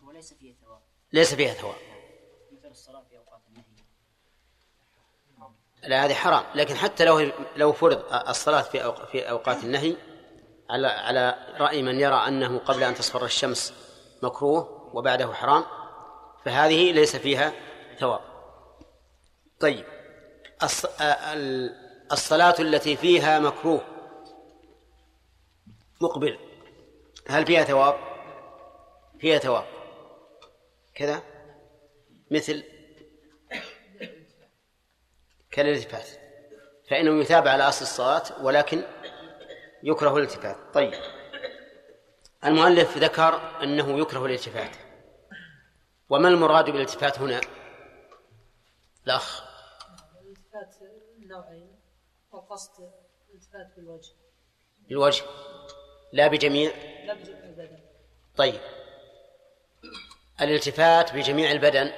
[0.04, 0.82] وليس فيه ثواب.
[1.14, 1.76] ليس فيها ثواب.
[2.52, 3.04] مثل الصلاة
[5.88, 6.44] لا هذه حرام.
[6.56, 9.96] لكن حتى لو لو فرض الصلاة في في أوقات النهي
[10.70, 13.74] على على رأي من يرى أنه قبل أن تصفر الشمس
[14.24, 15.64] مكروه وبعده حرام
[16.46, 17.54] فهذه ليس فيها
[18.00, 18.22] ثواب.
[19.60, 19.86] طيب
[22.12, 23.82] الصلاة التي فيها مكروه
[26.02, 26.40] مقبل
[27.28, 27.96] هل فيها ثواب؟
[29.20, 29.66] فيها ثواب.
[30.96, 31.22] كذا
[32.32, 32.64] مثل
[35.54, 36.08] كالالتفات
[36.90, 38.84] فإنه يثاب على أصل الصلاة ولكن
[39.84, 40.58] يكره الالتفات.
[40.74, 40.94] طيب.
[42.46, 44.76] المؤلف ذكر أنه يكره الالتفات.
[46.10, 47.42] وما المراد بالالتفات هنا؟
[49.06, 49.44] الأخ.
[50.22, 50.76] الالتفات
[51.20, 51.76] نوعين
[52.32, 52.92] والقصد
[53.30, 54.12] الالتفات بالوجه.
[54.90, 55.24] بالوجه.
[56.14, 56.72] لا بجميع؟
[57.06, 57.80] لا بجمع البدن.
[58.38, 58.62] طيب.
[60.42, 61.92] الالتفات بجميع البدن.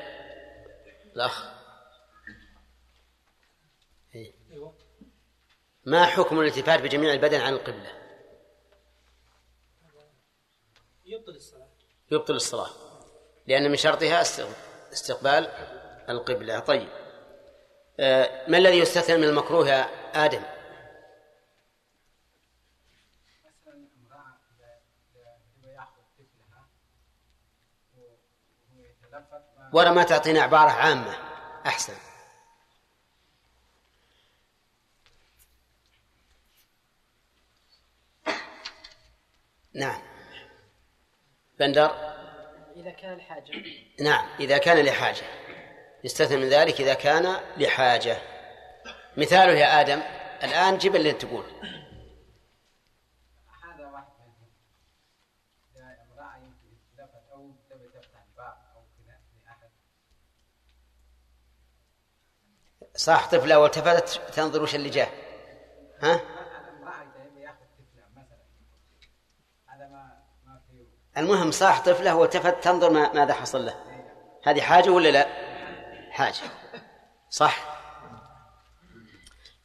[1.16, 1.55] الأخ.
[5.86, 7.92] ما حكم الالتفات بجميع البدن عن القبلة؟
[11.06, 11.68] يبطل الصلاة.
[12.12, 12.70] يبطل الصلاة.
[13.48, 14.48] لأن من شرطها است-
[14.94, 15.48] استقبال
[16.10, 16.60] القبلة.
[16.60, 16.90] طيب.
[18.00, 19.82] آه، ما الذي يستثنى من المكروه يا
[20.26, 20.44] آدم؟
[29.74, 31.16] ولا ما تعطينا عبارة عامة.
[31.66, 31.94] أحسن.
[39.76, 40.02] نعم.
[41.60, 42.16] بندر؟
[42.76, 43.52] إذا كان الحاجة
[44.02, 45.26] نعم إذا كان لحاجة.
[46.04, 48.18] يستثنى من ذلك إذا كان لحاجة.
[49.18, 50.02] مثاله يا آدم
[50.44, 51.46] الآن جيب اللي تقول.
[53.64, 54.50] هذا واحد منهم
[55.76, 59.70] إذا امرأة يمكن تتلفت أو تبي تفتح الباب أو كذا لأحد
[62.96, 65.10] صاح طفلة والتفتت تنظر وش اللي جاء.
[66.00, 68.46] ها مثلا امرأة إذا يبي يأخذ طفلة مثلا
[69.68, 70.86] هذا ما ما فيه
[71.18, 73.76] المهم صاح طفله والتفت تنظر ما ماذا حصل له.
[74.44, 75.28] هذه حاجة ولا لا؟
[76.12, 76.52] حاجة.
[77.30, 77.76] صح.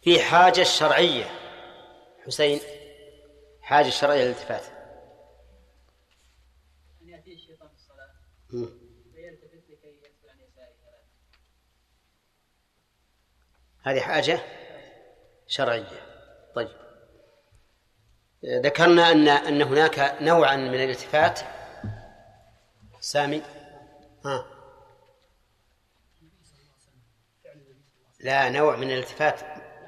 [0.02, 1.24] في حاجة شرعية.
[2.26, 2.60] حسين
[3.62, 4.64] حاجة شرعية للالتفات.
[7.02, 8.10] أن يأتي الشيطان في الصلاة.
[8.50, 8.66] مم.
[9.14, 10.74] فيلتفت لكي يدخل عن يساره
[13.82, 14.40] هذه حاجة
[15.46, 16.06] شرعية.
[16.54, 16.89] طيب.
[18.44, 21.40] ذكرنا أن أن هناك نوعا من الالتفات
[23.00, 23.42] سامي
[24.24, 24.46] ها
[28.20, 29.40] لا نوع من الالتفات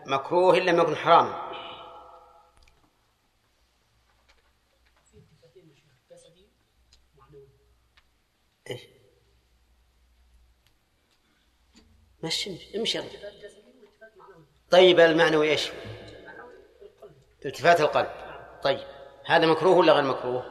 [0.06, 1.52] مكروه إن لم يكن حراما
[8.70, 8.80] إيش؟
[12.22, 13.00] مشي امشي.
[14.70, 15.70] طيب المعنوي إيش؟
[17.44, 18.21] التفات القلب
[18.62, 18.86] طيب
[19.26, 20.42] هذا مكروه ولا غير مكروه؟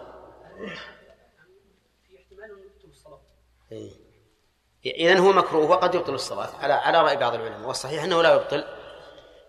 [2.08, 3.22] في احتمال أن يبطل الصلاة
[3.72, 3.92] إيه.
[4.86, 8.66] إذن هو مكروه وقد يبطل الصلاة على على رأي بعض العلماء والصحيح أنه لا يبطل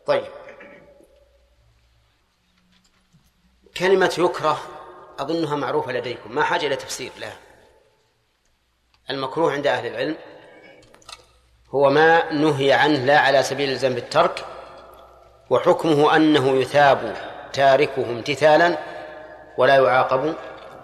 [0.07, 0.33] طيب
[3.77, 4.59] كلمة يكره
[5.19, 7.39] أظنها معروفة لديكم ما حاجة إلى تفسير لها
[9.11, 10.17] المكروه عند أهل العلم
[11.71, 14.45] هو ما نهي عنه لا على سبيل الزم بالترك
[15.51, 18.79] وحكمه أنه يثاب تاركه امتثالا
[19.59, 20.35] ولا يعاقب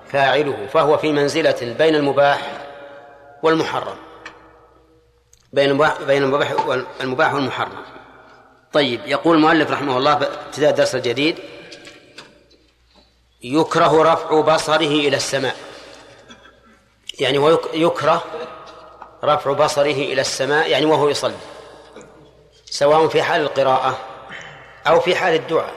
[0.09, 2.53] فاعله فهو في منزلة بين المباح
[3.43, 3.97] والمحرم.
[5.53, 6.51] بين المباح بين المباح
[7.01, 7.83] المباح والمحرم.
[8.73, 11.39] طيب يقول المؤلف رحمه الله ابتداء الدرس الجديد
[13.43, 15.57] يكره رفع بصره إلى السماء.
[17.21, 18.25] يعني ويكره
[19.25, 21.35] رفع بصره إلى السماء يعني وهو يصلي
[22.65, 23.99] سواء في حال القراءة
[24.87, 25.75] أو في حال الدعاء.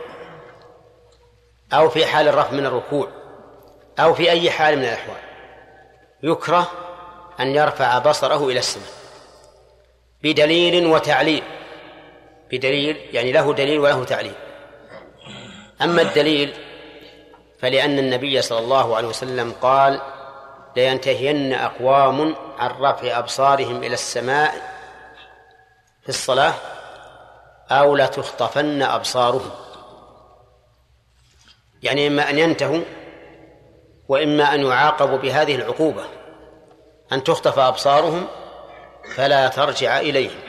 [1.73, 3.07] أو في حال الرفع من الركوع
[3.99, 5.17] أو في أي حال من الأحوال.
[6.23, 6.71] يكره
[7.39, 8.89] أن يرفع بصره إلى السماء
[10.23, 11.43] بدليل وتعليل.
[12.51, 14.35] بدليل يعني له دليل وله تعليل.
[15.81, 16.53] أما الدليل
[17.59, 20.01] فلأن النبي صلى الله عليه وسلم قال
[20.75, 24.53] لينتهين أقوام عن رفع أبصارهم إلى السماء
[26.03, 26.53] في الصلاة
[27.71, 29.51] أو لتخطفن أبصارهم.
[31.83, 32.81] يعني إما أن ينتهوا
[34.07, 36.03] وإما أن يعاقبوا بهذه العقوبة
[37.11, 38.27] أن تخطف أبصارهم
[39.15, 40.39] فلا ترجع إليهم.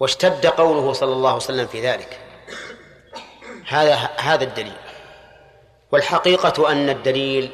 [0.00, 2.20] واشتد قوله صلى الله عليه وسلم في ذلك.
[3.68, 4.76] هذا هذا الدليل.
[5.92, 7.50] والحقيقة أن الدليل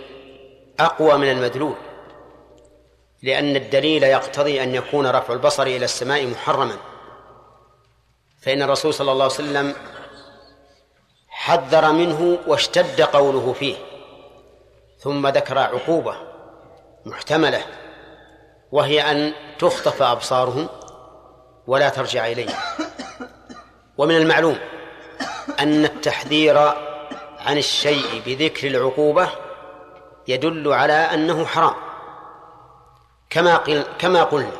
[0.80, 1.74] أقوى من المدلول
[3.22, 6.76] لأن الدليل يقتضي أن يكون رفع البصر إلى السماء محرما.
[8.42, 9.74] فإن الرسول صلى الله عليه وسلم
[11.40, 13.76] حذر منه واشتد قوله فيه
[14.98, 16.16] ثم ذكر عقوبة
[17.06, 17.64] محتملة
[18.72, 20.68] وهي أن تخطف أبصارهم
[21.66, 22.48] ولا ترجع إليه
[23.98, 24.58] ومن المعلوم
[25.60, 26.58] أن التحذير
[27.38, 29.28] عن الشيء بذكر العقوبة
[30.28, 31.74] يدل على أنه حرام.
[33.30, 34.56] كما قل كما قلنا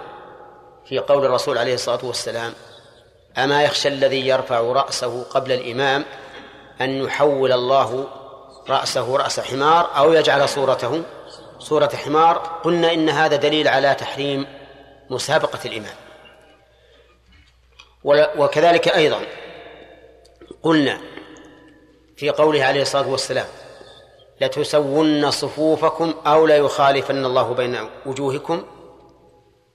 [0.84, 2.52] في قول الرسول عليه الصلاة والسلام
[3.38, 6.04] أما يخشى الذي يرفع رأسه قبل الإمام
[6.80, 8.08] أن يحول الله
[8.68, 11.02] رأسه رأس حمار أو يجعل صورته
[11.58, 12.36] صورة حمار.
[12.64, 14.46] قلنا إن هذا دليل على تحريم
[15.10, 15.94] مسابقة الإمام.
[18.38, 19.20] وكذلك أيضا
[20.62, 21.00] قلنا
[22.16, 23.46] في قوله عليه الصلاة والسلام
[24.40, 28.62] لتسون صفوفكم أو ليخالفن الله بين وجوهكم.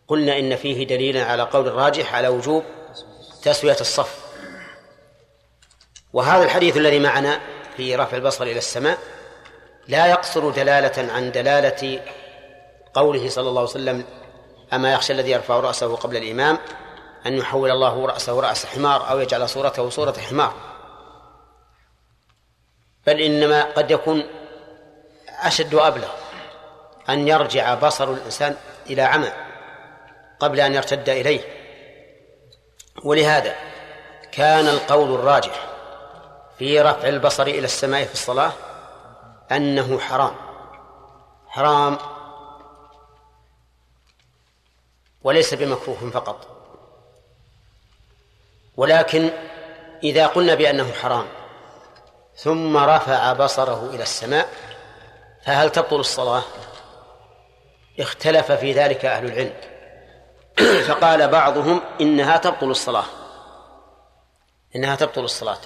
[0.07, 2.63] قلنا إن فيه دليلا على قول الراجح على وجوب
[3.43, 4.24] تسوية الصف.
[6.15, 7.39] وهذا الحديث الذي معنا
[7.77, 8.97] في رفع البصر إلى السماء
[9.87, 12.01] لا يقصر دلالة عن دلالة
[12.93, 14.05] قوله صلى الله عليه وسلم
[14.73, 16.59] أما يخشى الذي يرفع رأسه قبل الإمام
[17.25, 20.53] أن يحول الله رأسه رأس حمار أو يجعل صورته صورة حمار.
[23.07, 24.23] بل إنما قد يكون
[25.39, 26.09] أشد وأبلغ
[27.09, 28.55] أن يرجع بصر الإنسان
[28.89, 29.31] إلى عمى
[30.39, 31.41] قبل أن يرتد إليه.
[33.03, 33.55] ولهذا
[34.31, 35.74] كان القول الراجح
[36.57, 38.53] في رفع البصر إلى السماء في الصلاة
[39.51, 40.35] أنه حرام.
[41.47, 41.97] حرام
[45.23, 46.47] وليس بمكروه فقط.
[48.77, 49.29] ولكن
[50.03, 51.27] إذا قلنا بأنه حرام
[52.35, 54.49] ثم رفع بصره إلى السماء
[55.45, 56.43] فهل تبطل الصلاة؟
[57.99, 59.53] اختلف في ذلك أهل العلم.
[60.87, 63.05] فقال بعضهم إنها تبطل الصلاة.
[64.75, 65.57] إنها تبطل الصلاة.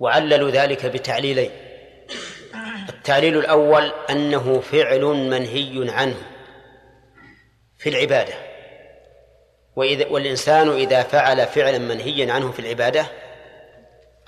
[0.00, 1.50] وعللوا ذلك بتعليلين.
[2.88, 6.16] التعليل الأول أنه فعل منهي عنه
[7.78, 8.34] في العبادة.
[9.76, 13.06] وإذا والإنسان إذا فعل فعلا منهيا عنه في العبادة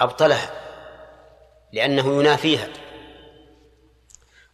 [0.01, 0.51] أبطلها
[1.73, 2.69] لأنه ينافيها.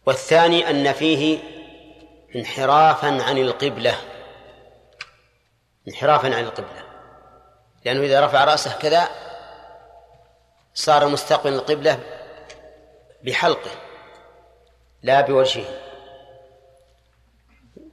[0.05, 1.39] والثاني أن فيه
[2.35, 3.95] انحرافا عن القبلة.
[5.87, 6.83] انحرافا عن القبلة.
[7.85, 9.26] لأنه إذا رفع رأسه كذا
[10.77, 11.99] صار مستقبل القبلة
[13.23, 13.71] بحلقه
[15.03, 15.81] لا بوجهه.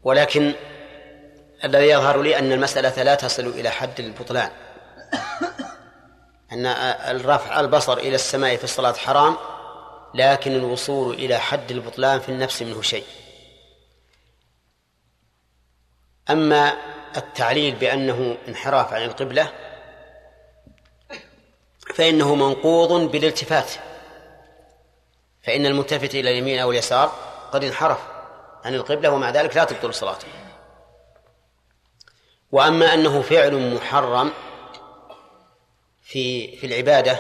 [0.03, 0.55] ولكن
[1.65, 4.51] الذي يظهر لي أن المسألة لا تصل إلى حد البطلان.
[6.53, 6.67] أن
[7.17, 9.37] الرفع البصر إلى السماء في الصلاة حرام
[10.15, 13.05] لكن الوصول إلى حد البطلان في النفس منه شيء.
[16.31, 16.73] أما
[17.17, 19.64] التعليل بأنه انحراف عن القبلة
[21.95, 23.71] فإنه منقوض بالالتفات.
[25.43, 27.13] فإن الملتفت إلى اليمين أو اليسار
[27.53, 27.99] قد انحرف
[28.65, 30.27] عن القبلة ومع ذلك لا تبطل صلاته.
[32.53, 34.33] وأما أنه فعل محرم
[36.03, 37.19] في في العبادة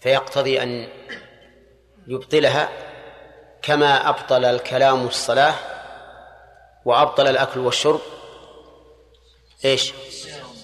[0.00, 0.88] فيقتضي أن
[2.06, 2.68] يبطلها
[3.62, 5.54] كما أبطل الكلام الصلاة
[6.84, 8.00] وأبطل الأكل والشرب.
[9.64, 9.92] إيش؟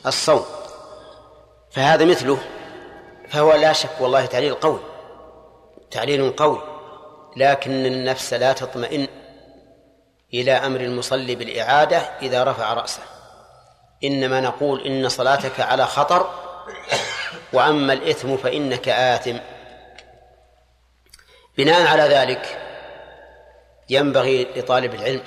[0.07, 0.56] الصوم.
[1.77, 2.39] فهذا مثله
[3.29, 4.81] فهو لا شك والله تعليل قوي
[5.91, 6.63] تعليل قوي
[7.37, 9.09] لكن النفس لا تطمئن
[10.35, 13.03] إلى أمر المصلي بالإعادة إذا رفع رأسه.
[14.05, 16.31] إنما نقول إن صلاتك على خطر
[17.53, 19.37] وأما الإثم فإنك آثم.
[21.59, 22.59] بناء على ذلك
[23.91, 25.23] ينبغي لطالب العلم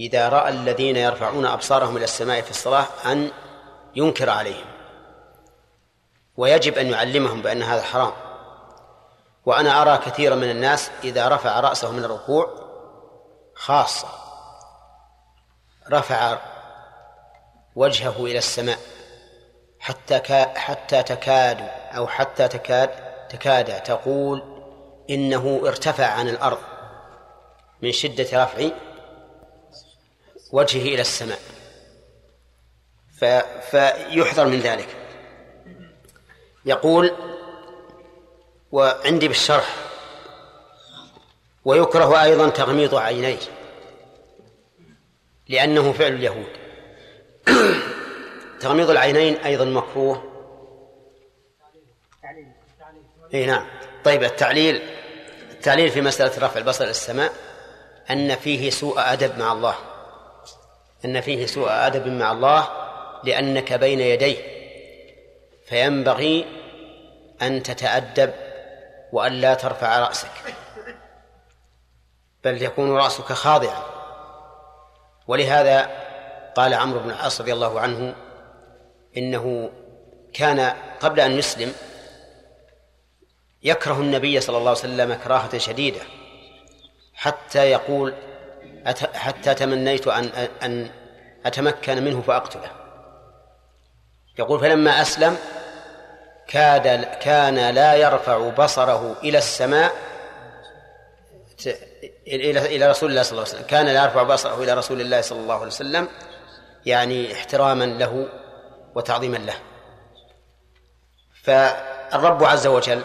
[0.00, 3.30] إذا رأى الذين يرفعون أبصارهم إلى السماء في الصلاة أن
[3.96, 4.73] ينكر عليهم.
[6.36, 8.12] ويجب أن يعلمهم بأن هذا حرام.
[9.46, 12.48] وأنا أرى كثيرا من الناس إذا رفع رأسه من الركوع
[13.54, 14.08] خاصة
[15.90, 16.38] رفع
[17.76, 18.78] وجهه إلى السماء
[19.80, 20.20] حتى
[20.56, 21.60] حتى تكاد
[21.96, 22.90] أو حتى تكاد
[23.28, 24.42] تكاد تقول
[25.10, 26.58] إنه ارتفع عن الأرض
[27.82, 28.72] من شدة رفع
[30.52, 31.38] وجهه إلى السماء.
[33.70, 35.03] فيحذر من ذلك.
[36.66, 37.12] يقول
[38.72, 39.74] وعندي بالشرح
[41.64, 43.38] ويكره أيضا تغميض عينيه
[45.48, 46.48] لأنه فعل اليهود.
[48.60, 50.22] تغميض العينين أيضا مكروه.
[53.34, 53.66] إي نعم.
[54.04, 54.82] طيب التعليل
[55.50, 57.32] التعليل في مسألة رفع البصر إلى السماء
[58.10, 59.74] أن فيه سوء أدب مع الله.
[61.04, 62.68] أن فيه سوء أدب مع الله
[63.24, 64.54] لأنك بين يديه.
[65.66, 66.46] فينبغي
[67.42, 68.32] أن تتأدب
[69.12, 70.54] وأن لا ترفع رأسك
[72.44, 73.82] بل يكون رأسك خاضعا.
[75.26, 75.90] ولهذا
[76.54, 78.14] قال عمرو بن العاص رضي الله عنه
[79.16, 79.70] إنه
[80.32, 81.72] كان قبل أن يسلم
[83.62, 86.00] يكره النبي صلى الله عليه وسلم كراهة شديدة
[87.14, 88.14] حتى يقول
[89.14, 90.24] حتى تمنيت أن
[90.62, 90.90] أن
[91.46, 92.83] أتمكن منه فأقتله.
[94.38, 95.36] يقول فلما أسلم
[96.48, 99.92] كاد كان لا يرفع بصره إلى السماء
[102.26, 103.66] إلى إلى رسول الله صلى الله عليه وسلم.
[103.66, 106.08] كان لا يرفع بصره إلى رسول الله صلى الله عليه وسلم
[106.86, 108.28] يعني احتراما له
[108.94, 109.54] وتعظيما له.
[111.42, 113.02] فالرب عز وجل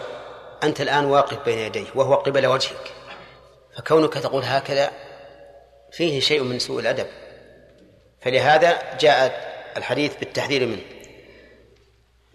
[0.64, 2.94] أنت الآن واقف بين يديه وهو قبل وجهك
[3.78, 4.92] فكونك تقول هكذا
[5.92, 7.08] فيه شيء من سوء الأدب.
[8.22, 10.99] فلهذا جاء الحديث بالتحذير منه.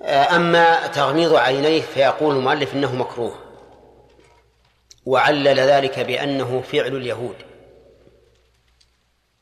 [0.07, 3.39] أما تغميض عينيه فيقول المؤلف إنه مكروه.
[5.07, 7.37] وعلل ذلك بأنه فعل اليهود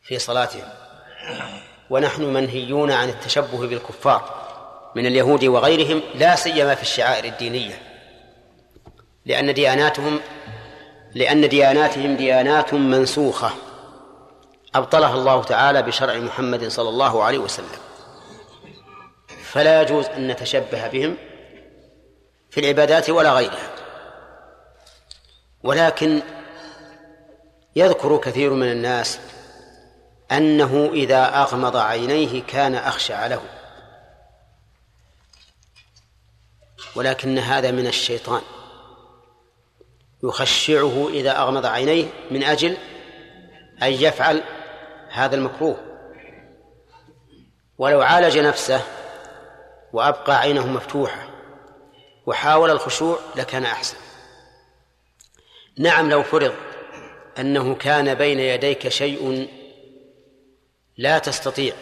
[0.02, 0.68] في صلاتهم.
[1.90, 4.42] ونحن منهيون عن التشبه بالكفار
[4.94, 7.82] من اليهود وغيرهم لا سيما في الشعائر الدينية.
[9.26, 10.20] لأن دياناتهم
[11.14, 13.50] لأن دياناتهم ديانات منسوخة.
[14.74, 17.91] أبطلها الله تعالى بشرع محمد صلى الله عليه وسلم.
[19.52, 21.16] فلا يجوز أن نتشبه بهم
[22.50, 23.70] في العبادات ولا غيرها.
[25.62, 26.22] ولكن
[27.76, 29.18] يذكر كثير من الناس
[30.32, 33.42] أنه إذا أغمض عينيه كان أخشع له.
[36.94, 38.42] ولكن هذا من الشيطان.
[40.24, 42.76] يخشعه إذا أغمض عينيه من أجل
[43.82, 44.42] أن يفعل
[45.08, 45.76] هذا المكروه.
[47.78, 48.82] ولو عالج نفسه
[49.92, 51.28] وأبقى عينه مفتوحة.
[52.26, 53.96] وحاول الخشوع لكان أحسن.
[55.78, 56.54] نعم لو فرض
[57.38, 59.48] أنه كان بين يديك شيء
[60.96, 61.74] لا تستطيع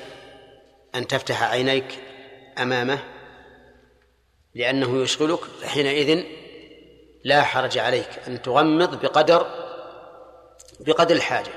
[0.95, 1.99] أن تفتح عينيك
[2.59, 2.99] أمامه
[4.55, 6.25] لأنه يشغلك حينئذ
[7.25, 9.47] لا حرج عليك أن تغمض بقدر
[10.81, 11.53] بقدر الحاجة.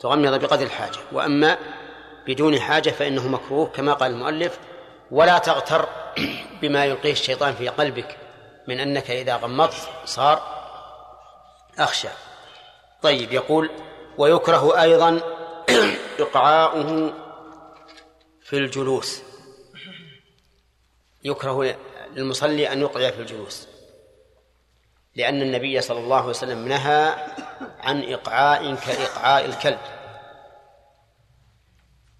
[0.00, 0.98] تغمض بقدر الحاجة.
[1.12, 1.58] وأما
[2.26, 4.58] بدون حاجة فإنه مكروه كما قال المؤلف
[5.10, 5.88] ولا تغتر
[6.60, 8.16] بما يلقيه الشيطان في قلبك
[8.68, 10.58] من أنك إذا غمضت صار
[11.78, 12.08] أخشى.
[13.02, 13.70] طيب يقول
[14.18, 15.20] ويكره أيضا
[16.20, 17.12] إقعاؤه
[18.40, 19.22] في الجلوس.
[21.24, 21.76] يكره
[22.12, 23.68] للمصلي أن يقعد في الجلوس
[25.16, 27.14] لأن النبي صلى الله عليه وسلم نهى
[27.78, 29.78] عن إقعاء كإقعاء الكلب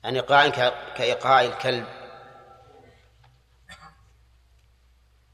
[0.04, 0.48] عن إقعاء
[0.96, 1.86] كإقعاء الكلب.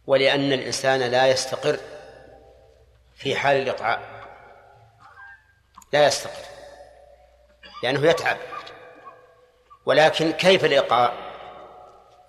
[0.07, 1.79] ولأن الإنسان لا يستقر
[3.15, 4.01] في حال الإقعاء.
[5.93, 6.45] لا يستقر
[7.83, 8.37] لأنه يتعب.
[9.87, 11.15] ولكن كيف الإقعاء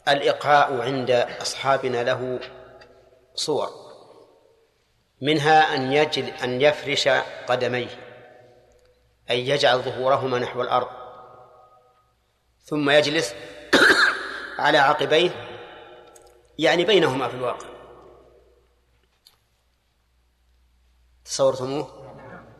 [0.08, 1.12] الإقعاء عند
[1.42, 2.40] أصحابنا له
[3.36, 3.70] صور
[5.22, 7.08] منها أن يجل أن يفرش
[7.48, 7.88] قدميه
[9.30, 10.88] أي يجعل ظهورهما نحو الأرض
[12.64, 13.36] ثم يجلس
[14.60, 15.30] على عقبيه
[16.60, 17.68] يعني بينهما في الواقع.
[21.26, 21.88] تصورتموه؟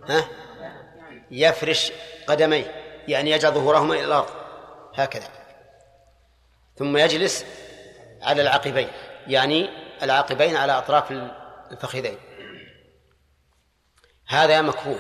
[0.10, 0.28] ها؟
[1.32, 1.92] يفرش
[2.28, 4.30] قدميه يعني يجعل ظهورهما إلى الأرض.
[4.96, 5.30] هكذا.
[6.76, 7.46] ثم يجلس
[8.22, 8.88] على العقبين
[9.28, 9.70] يعني
[10.04, 11.12] العقبين على أطراف
[11.72, 12.18] الفخذين.
[14.28, 15.00] هذا مكروه.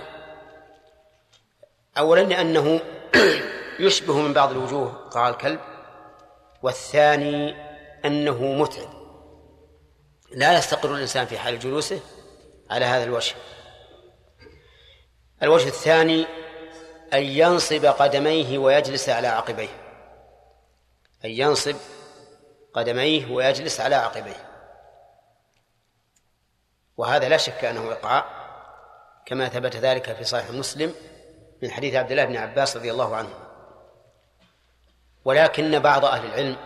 [1.97, 2.81] أولا لأنه
[3.79, 5.59] يشبه من بعض الوجوه قال الكلب
[6.63, 7.64] والثاني
[8.05, 8.89] أنه متعب.
[10.31, 11.99] لا يستقر الإنسان في حال جلوسه
[12.69, 13.35] على هذا الوجه.
[15.43, 16.25] الوجه الثاني
[17.13, 19.85] أن ينصب قدميه ويجلس على عقبيه.
[21.25, 21.75] أن ينصب
[22.73, 24.45] قدميه ويجلس على عقبيه.
[26.97, 28.45] وهذا لا شك أنه إقعاء
[29.25, 30.93] كما ثبت ذلك في صحيح مسلم
[31.63, 33.29] من حديث عبد الله بن عباس رضي الله عنه
[35.25, 36.57] ولكن بعض أهل العلم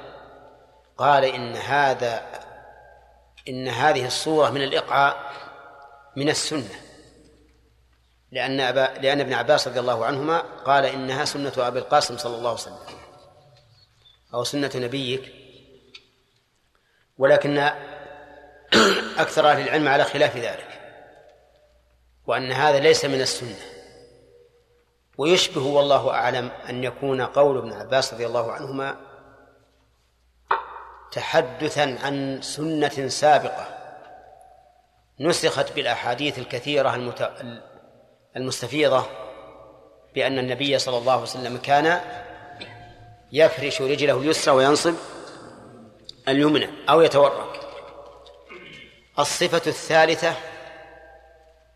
[0.99, 2.25] قال إن هذا
[3.47, 5.31] إن هذه الصورة من الإقعاء
[6.15, 6.81] من السنة.
[8.31, 12.49] لأن أبا لأن ابن عباس رضي الله عنهما قال إنها سنة أبي القاسم صلى الله
[12.49, 12.99] عليه وسلم.
[14.33, 15.33] أو سنة نبيك.
[17.17, 17.57] ولكن
[19.17, 20.79] أكثر أهل العلم على خلاف ذلك.
[22.27, 23.59] وأن هذا ليس من السنة.
[25.17, 29.08] ويشبه والله أعلم أن يكون قول ابن عباس رضي الله عنهما
[31.11, 33.67] تحدثا عن سنة سابقة
[35.19, 37.31] نسخت بالأحاديث الكثيرة المت...
[38.37, 39.05] المستفيضة
[40.15, 42.01] بأن النبي صلى الله عليه وسلم كان
[43.31, 44.95] يفرش رجله اليسرى وينصب
[46.27, 47.59] اليمنى أو يتورك.
[49.19, 50.33] الصفة الثالثة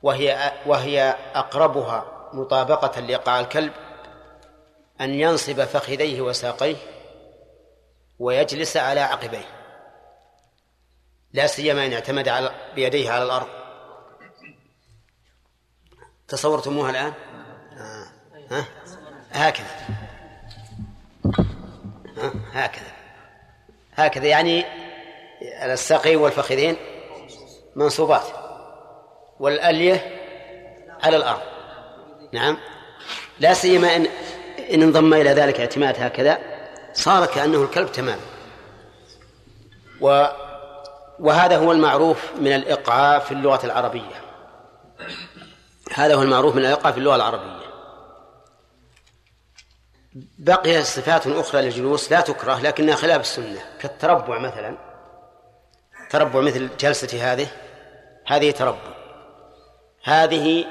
[0.04, 3.74] وهي وهي أقربها مطابقة لإيقاع الكلب
[5.02, 6.76] أن ينصب فخذيه وساقيه.
[8.20, 9.46] ويجلس على عقبيه
[11.34, 13.48] لا سيما إن اعتمد على بيديه على الأرض
[16.28, 17.14] تصورتموها الآن؟
[17.78, 18.08] آه.
[18.52, 18.66] ها؟
[19.32, 19.66] هكذا
[22.18, 22.92] ها؟ هكذا
[23.96, 24.66] هكذا يعني
[25.64, 26.76] الساقين والفخذين
[27.76, 28.26] منصوبات
[29.40, 30.20] والألية
[31.04, 31.42] على الأرض
[32.32, 32.58] نعم
[33.40, 34.08] لا سيما إن
[34.74, 36.53] إن انضم إلى ذلك اعتماد هكذا
[36.94, 38.22] صار كأنه الكلب تماما
[40.02, 40.28] و
[41.20, 44.24] وهذا هو المعروف من الإقعاء في اللغة العربية.
[45.94, 47.64] هذا هو المعروف من الإقعاء في اللغة العربية.
[50.40, 53.60] بقي صفات أخرى للجلوس لا تكره لكنها خلاف السنة.
[53.80, 54.78] كالتربع مثلا.
[56.10, 57.48] تربع مثل جلسة هذه.
[58.26, 58.94] هذه تربع.
[60.04, 60.66] هذه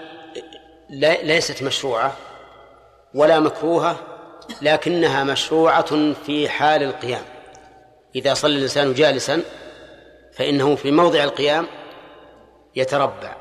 [1.23, 2.13] ليست مشروعة
[3.15, 4.12] ولا مكروهة
[4.63, 7.23] لكنها مشروعة في حال القيام.
[8.15, 9.43] إذا صلى الإنسان جالسا
[10.33, 11.67] فإنه في موضع القيام
[12.77, 13.37] يتربع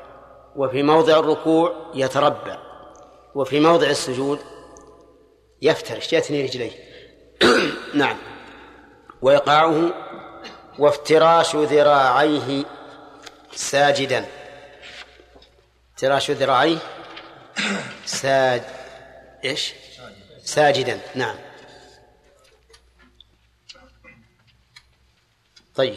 [0.56, 2.58] وفي موضع الركوع يتربع
[3.34, 4.38] وفي موضع السجود
[5.62, 6.72] يفترش يثني رجليه.
[7.94, 8.16] نعم.
[9.22, 9.90] وإيقاعه
[10.78, 12.64] وافتراش ذراعيه
[13.54, 14.24] ساجدا.
[15.94, 16.78] افتراش ذراعيه
[18.04, 18.62] ساج
[19.44, 19.74] إيش؟
[20.44, 21.00] ساجدا.
[21.14, 21.36] نعم.
[25.74, 25.96] طيب.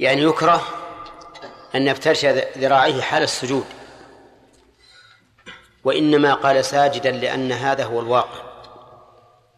[0.00, 0.66] يعني يكره
[1.74, 2.24] أن يفترش
[2.58, 3.66] ذراعيه حال السجود.
[5.84, 8.52] وإنما قال ساجدا لأن هذا هو الواقع.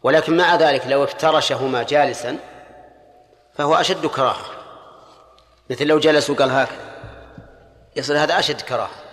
[0.03, 2.37] ولكن مع ذلك لو افترشهما جالسا
[3.53, 4.45] فهو أشد كراهة.
[5.69, 6.95] مثل لو جلسوا قال هكذا.
[7.95, 9.05] يصير هذا أشد كراهة.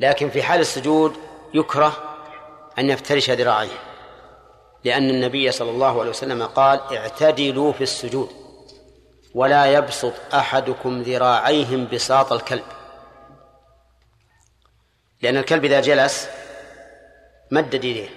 [0.00, 1.16] لكن في حال السجود
[1.54, 2.09] يكره
[2.80, 3.78] أن يفترش ذراعيه.
[4.84, 8.30] لأن النبي صلى الله عليه وسلم قال اعتدلوا في السجود
[9.34, 12.64] ولا يبسط أحدكم ذراعيه بساط الكلب.
[15.22, 16.28] لأن الكلب إذا جلس
[17.50, 18.08] مدد يديه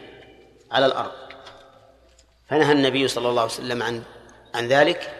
[0.71, 1.11] على الأرض.
[2.49, 4.03] فنهى النبي صلى الله عليه وسلم عن
[4.55, 5.11] عن ذلك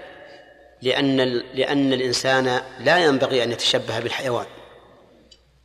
[0.82, 1.18] لأن
[1.54, 4.46] لأن الإنسان لا ينبغي أن يتشبه بالحيوان.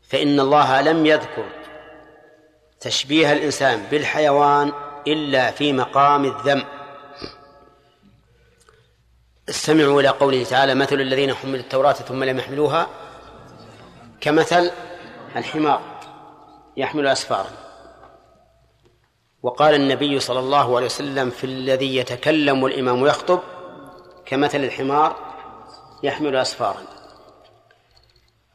[0.08, 1.57] فإن الله لم يذكر
[2.80, 4.72] تشبيه الإنسان بالحيوان
[5.06, 6.64] إلا في مقام الذم.
[9.48, 12.86] استمعوا إلى قوله تعالى مثل الذين حملوا التوراة ثم لم يحملوها
[14.20, 14.70] كمثل
[15.36, 15.80] الحمار
[16.76, 17.50] يحمل أسفارا.
[19.42, 23.40] وقال النبي صلى الله عليه وسلم في الذي يتكلم والإمام يخطب
[24.26, 25.16] كمثل الحمار
[26.02, 26.97] يحمل أسفارا.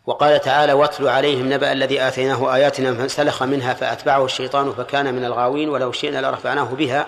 [0.05, 5.69] وقال تعالى واتل عليهم نبأ الذي آتيناه آياتنا فانسلخ منها فأتبعه الشيطان فكان من الغاوين
[5.69, 7.07] ولو شئنا لرفعناه بها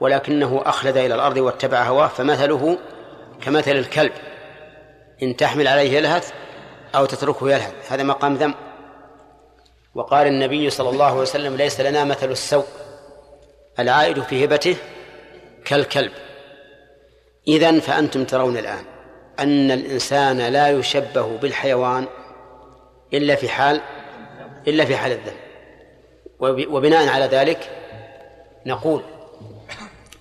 [0.00, 2.78] ولكنه أخلد إلى الأرض واتبع هواه فمثله
[3.42, 4.12] كمثل الكلب
[5.22, 6.32] إن تحمل عليه يلهث
[6.94, 7.92] أو تتركه يلهث.
[7.92, 8.54] هذا مقام ذم.
[9.94, 12.66] وقال النبي صلى الله عليه وسلم ليس لنا مثل السوء
[13.78, 14.76] العائد في هبته
[15.64, 16.12] كالكلب.
[17.48, 18.93] إذن فأنتم ترون الآن
[19.40, 22.06] أن الإنسان لا يشبه بالحيوان
[23.14, 23.80] إلا في حال
[24.68, 25.36] إلا في حال الذنب.
[26.70, 27.70] وبناء على ذلك
[28.66, 29.02] نقول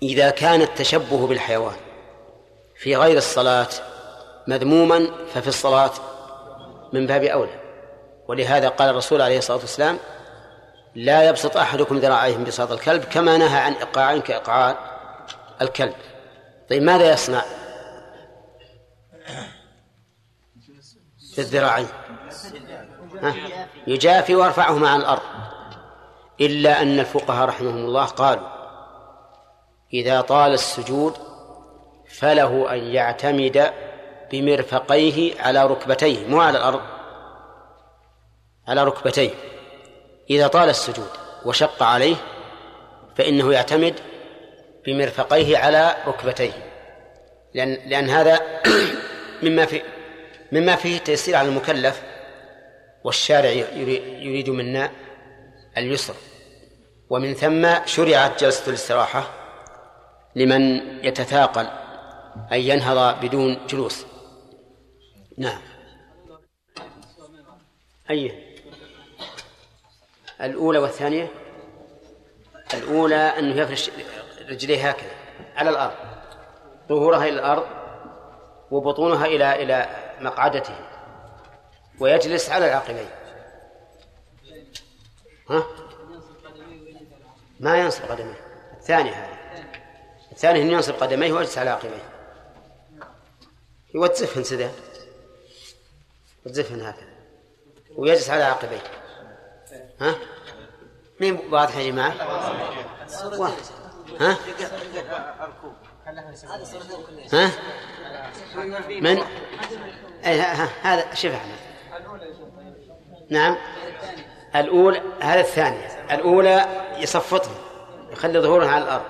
[0.04, 1.76] إذا كان التشبه بالحيوان
[2.76, 3.68] في غير الصلاة
[4.48, 5.92] مذموما ففي الصلاة
[6.94, 7.60] من باب أولى.
[8.28, 9.98] ولهذا قال الرسول عليه الصلاة والسلام
[10.96, 14.78] لا يبسط أحدكم ذراعيه بساط الكلب كما نهى عن إقعاع كإقعاء
[15.62, 15.94] الكلب.
[16.70, 17.44] طيب ماذا يصنع؟
[21.34, 21.88] في الذراعين
[23.88, 25.22] يجافي ويرفعهما عن الأرض.
[26.42, 28.48] إلا أن الفقهاء رحمهم الله قالوا
[29.94, 31.14] إذا طال السجود
[32.08, 33.74] فله أن يعتمد
[34.32, 36.82] بمرفقيه على ركبتيه مو على الأرض
[38.68, 39.32] على ركبتيه.
[40.30, 41.10] إذا طال السجود
[41.46, 42.16] وشق عليه
[43.16, 44.00] فإنه يعتمد
[44.86, 46.54] بمرفقيه على ركبتيه.
[47.54, 48.40] لأن لأن هذا
[49.44, 49.82] مما في
[50.52, 52.04] مما فيه تيسير على المكلف
[53.04, 54.92] والشارع يريد منا
[55.78, 56.16] اليسر.
[57.10, 59.30] ومن ثم شرعت جلسة الاستراحة
[60.36, 60.62] لمن
[61.06, 61.68] يتثاقل
[62.52, 64.06] أن ينهض بدون جلوس.
[65.38, 65.62] نعم.
[68.10, 68.54] أي.
[70.42, 71.32] الأولى والثانية؟
[72.74, 73.90] الأولى أنه يفرش
[74.50, 75.12] رجليه هكذا
[75.56, 75.96] على الأرض.
[76.90, 77.83] ظهورها إلى الأرض.
[78.74, 80.76] وبطونها إلى إلى مقعدته
[82.00, 83.10] ويجلس على العقبين.
[85.50, 85.64] ها؟
[87.60, 88.40] ما ينصب قدميه.
[88.78, 89.38] الثانية هذه
[90.32, 92.10] الثانية أنه ينصب قدميه ويجلس على عقبيه.
[93.96, 94.72] يوزفهن سذا
[96.46, 97.14] يوزفهن هكذا.
[97.96, 98.84] ويجلس على عقبيه.
[100.02, 100.16] ها؟
[101.20, 102.12] مين واضح يا جماعة؟
[104.20, 104.38] ها؟
[107.34, 107.52] ها؟
[109.02, 109.24] من؟
[110.26, 110.42] أي
[110.82, 111.58] هذا شوف أحمد.
[113.30, 113.58] نعم.
[114.56, 116.06] الأولى هذا الثانية.
[116.12, 116.66] الأولى
[116.98, 117.56] يصفطها
[118.12, 119.06] يخلي ظهورها على الأرض.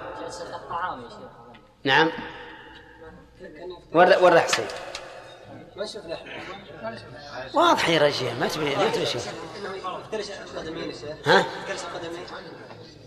[1.83, 2.11] نعم.
[3.93, 4.65] ورا ورا حسين.
[5.75, 6.17] ما شفنا
[7.53, 9.21] واضح يا رجال ما تبي ما تبي شيء.
[10.11, 10.93] فرش القدمين
[11.25, 11.45] ها؟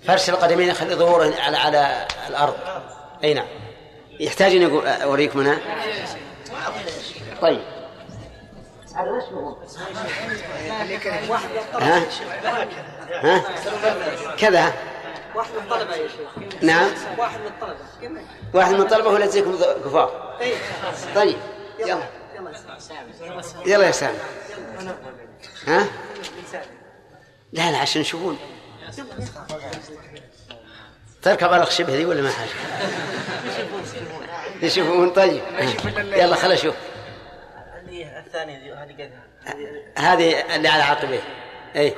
[0.04, 2.56] فرش القدمين يخلي ظهوره على على الأرض.
[3.24, 3.65] أي نعم.
[4.20, 5.58] يحتاج ان يقول أوريكم أنا؟
[7.42, 7.60] طيب.
[11.74, 12.02] ها؟
[13.10, 13.44] ها؟
[14.38, 14.72] كذا.
[15.34, 16.90] واحد من الطلبه يا شيخ نعم.
[17.18, 17.76] واحد من الطلبة
[18.54, 20.38] واحد من الطلبه ولا زيكم كفار.
[21.14, 21.36] طيب.
[21.78, 22.08] يلا.
[23.66, 24.18] يلا يا سامي.
[25.66, 25.86] ها؟
[27.52, 28.38] لا لا عشان يشوفون.
[31.22, 32.50] تركب على الخشب هذه ولا ما حاجة؟
[34.62, 35.42] يشوفون؟ طيب.
[35.98, 36.74] يلا خل أشوف.
[37.86, 39.10] هذه الثانية هذه
[39.98, 41.22] هذه اللي على عقبيه
[41.76, 41.94] اي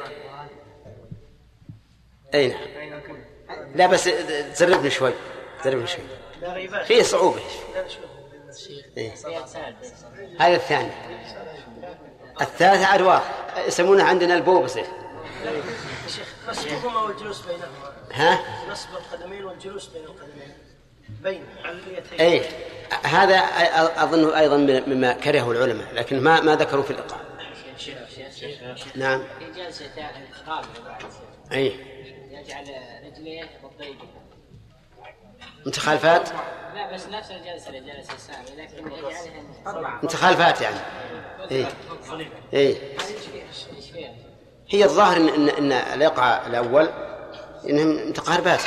[2.35, 2.61] اي نعم.
[3.75, 4.05] لا بس
[4.55, 5.12] تزربني شوي.
[5.62, 6.05] تزربني شوي.
[6.85, 7.41] فيه صعوبة.
[8.97, 9.12] إيه.
[10.41, 10.91] هذا الثاني
[12.41, 14.85] الثالثة عاد واضح يسمونها عندنا البوبسة
[16.49, 17.93] نصبهما والجلوس بينهما.
[18.12, 18.41] ها؟
[18.71, 20.68] نصب القدمين والجلوس بين القدمين.
[21.23, 22.43] بين اليتين اي
[23.05, 23.39] هذا
[24.05, 24.57] أظن أيضا
[24.87, 27.23] مما كرهه العلماء لكن ما ما ذكروا في الاقامه
[28.95, 29.25] نعم.
[29.97, 30.65] بعد
[31.53, 31.73] اي
[32.31, 32.67] يجعل
[33.05, 33.95] رجليه ضديه
[35.67, 36.29] متخالفات
[36.75, 40.81] لا بس نفس الجلسة اللي جلسها سامي لكن يجعلها متخالفات يعني.
[41.51, 41.67] اي
[42.55, 42.77] اي
[43.93, 44.15] فيها؟
[44.69, 46.89] هي الظاهر ان ان, الايقاع الأول
[47.69, 48.63] إنهم متقاربات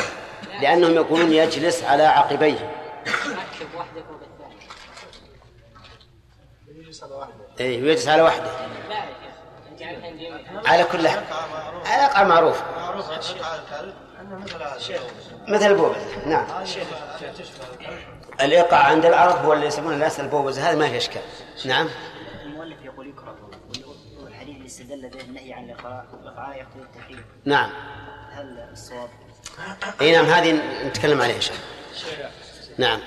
[0.62, 2.72] لأنهم يقولون يجلس على عقبيه.
[7.60, 8.48] اي ويجلس على اليمين
[10.66, 11.24] على كل حال
[11.86, 12.64] الايقاع معروف.
[15.48, 16.46] مثل البوبزة نعم.
[18.42, 21.22] الإيقاع عند العرب هو اللي يسمونه الناس البوبزة هذا ما في إشكال.
[21.66, 21.90] نعم.
[22.46, 23.36] المؤلف يقول يكره
[24.24, 27.70] والحديث اللي استدل به النهي عن الاقراء الاقراء يقتضي التحريم نعم.
[28.32, 29.10] هل الصواب
[30.02, 32.32] اي نعم هذه نتكلم عليها إن شاء الله.
[32.78, 33.00] نعم.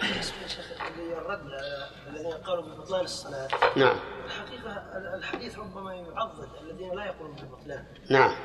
[1.18, 1.40] الرد
[2.08, 3.96] الذين قالوا ببطلان الصلاة نعم.
[4.26, 4.82] الحقيقة
[5.18, 8.36] الحديث ربما يعضد الذين لا يقولون بالبطلان نعم.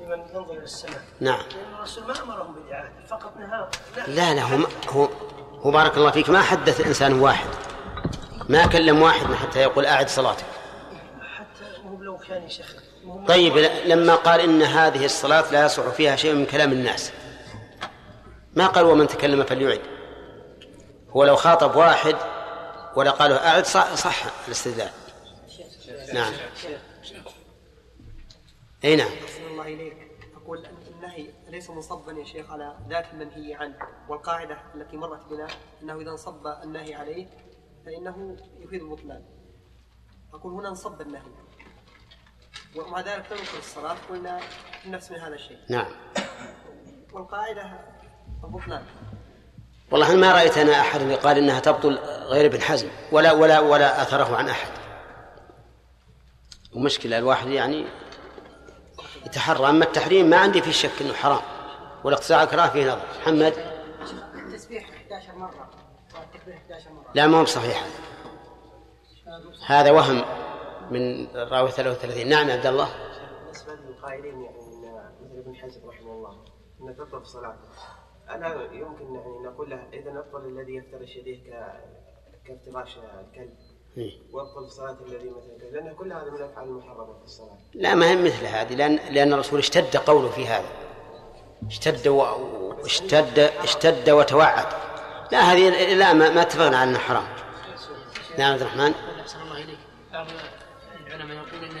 [0.00, 1.38] لمن ينظر إلى السماء نعم.
[1.38, 3.68] لأن الرسول ما أمرهم بالإعادة فقط نهاهم
[4.06, 5.08] لا لا هو هو
[5.60, 7.48] هو بارك الله فيك ما حدث إنسان واحد
[8.48, 10.44] ما كلم واحد حتى يقول أعد صلاتك.
[11.34, 11.64] حتى
[12.00, 12.74] لو كان يا شيخ
[13.28, 17.12] طيب لما قال إن هذه الصلاة لا يصح فيها شيء من كلام الناس.
[18.56, 19.80] ما قال ومن تكلم فليعد.
[21.10, 22.16] هو لو خاطب واحد
[22.96, 24.90] ولا قال له أعد صح, صح الاستدلال.
[26.14, 26.32] نعم.
[28.84, 29.10] أي نعم.
[29.50, 29.96] الله إليك.
[30.36, 33.76] أقول النهي ليس منصبا يا شيخ على ذات المنهي عنه
[34.08, 35.48] والقاعدة التي مرت بنا
[35.82, 37.26] أنه إذا انصب النهي عليه
[37.86, 39.24] فإنه يفيد البطلان
[40.34, 41.22] أقول هنا انصب النهي.
[42.76, 44.40] ومع ذلك تنكر الصلاة قلنا
[44.86, 45.58] نفس من هذا الشيء.
[45.70, 45.86] نعم.
[47.12, 47.78] والقاعدة
[48.44, 48.82] البطلان
[49.90, 54.02] والله أنا ما رأيت أنا أحد قال إنها تبطل غير ابن حزم ولا ولا ولا
[54.02, 54.70] أثره عن أحد.
[56.74, 57.86] ومشكلة الواحد يعني
[59.26, 61.40] يتحرى أما التحريم ما عندي في شك أنه حرام
[62.04, 63.02] والاقتصاع الكراهة فيه نظر.
[63.20, 63.54] محمد؟
[64.34, 65.70] التسبيح 11 مرة
[66.14, 67.10] والتكبير 11 مرة.
[67.14, 67.86] لا ما هو بصحيح.
[69.66, 70.24] هذا وهم
[70.90, 72.88] من راوي 33 نعم يا عبد الله.
[73.42, 74.58] بالنسبة للقائلين يعني
[75.20, 76.44] مثل ابن حزم رحمه الله
[76.80, 77.58] أن تطلب صلاته.
[78.30, 81.74] ألا يمكن يعني نقول له إذا أبطل الذي يفترش يديه ك...
[82.46, 83.54] كافتراش الكلب
[83.96, 84.18] إيه.
[84.32, 87.58] وأبطل صلاة الذي مثلا لأن كل هذا من الأفعال المحرمة في الصلاة.
[87.74, 90.68] لا ما هي مثل هذه لأن لأن الرسول اشتد قوله في هذا.
[91.66, 92.24] اشتد و...
[92.84, 94.66] اشتد اشتد وتوعد.
[95.32, 97.26] لا هذه لا ما, ما اتفقنا على انها حرام.
[98.38, 98.92] نعم عبد الرحمن.
[99.20, 99.78] أحسن الله إليك.
[100.12, 100.26] بعض
[101.06, 101.76] العلماء يقول أن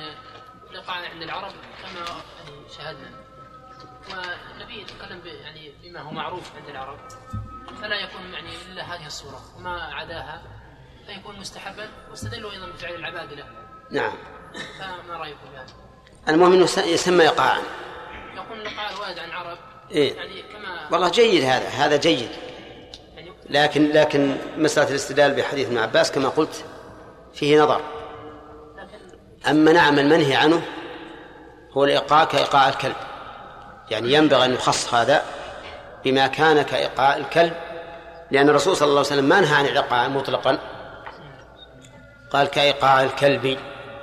[0.70, 3.23] الإيقاع عند العرب كما يعني شاهدنا.
[4.10, 6.98] والنبي يتكلم يعني بما هو معروف عند العرب.
[7.82, 10.42] فلا يكون يعني إلا هذه الصورة وما عداها.
[11.06, 13.44] فيكون مستحبا واستدلوا أيضا بفعل العبادلة.
[13.90, 14.12] نعم.
[14.78, 15.66] فما رأيكم بهذا؟
[16.28, 17.62] المهم انه يسمى ايقاعا
[18.34, 19.58] يكون الإيقاع الوارد عن العرب
[19.90, 20.16] إيه.
[20.16, 22.28] يعني كما والله جيد هذا هذا جيد.
[23.50, 26.64] لكن لكن مسألة الاستدلال بحديث ابن عباس كما قلت
[27.34, 27.80] فيه نظر.
[29.48, 30.62] أما نعم المنهي عنه
[31.72, 32.96] هو الإيقاع كإيقاع الكلب.
[33.90, 35.22] يعني ينبغي أن يخص هذا
[36.04, 37.52] بما كان كإيقاع الكلب
[38.30, 40.58] لأن الرسول صلى الله عليه وسلم ما نهى عن الإيقاع مطلقا.
[42.30, 43.58] قال كإيقاع الكلب.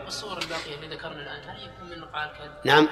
[0.08, 2.88] الصور الباقية اللي ذكرنا الآن هل يكون من إيقاع الكلب؟ نعم.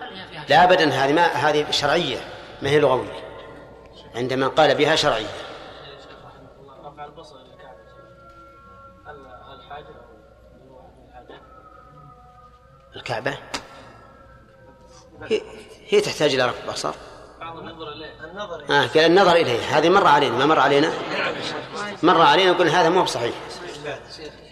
[0.00, 2.18] هل هي فيها لا أبدا هذه ما هذه شرعية
[2.62, 3.24] ما هي لغوية.
[4.14, 5.26] عندما قال بها شرعية.
[6.84, 7.80] رفع البصر إلى الكعبة؟
[9.06, 11.40] هل هل حاجة أو نوع من الحاجات؟
[12.96, 13.38] الكعبة
[15.88, 16.94] هي, تحتاج إلى رفع بصر
[17.40, 18.24] بعض النظر إليه.
[18.24, 19.78] النظر آه قال النظر إليه.
[19.78, 20.36] هذه مر علينا.
[20.36, 20.92] ما مر علينا؟
[22.02, 23.34] مر علينا يقول هذا مو بصحيح.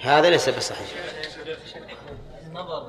[0.02, 0.88] هذا ليس بصحيح.
[2.46, 2.86] النظر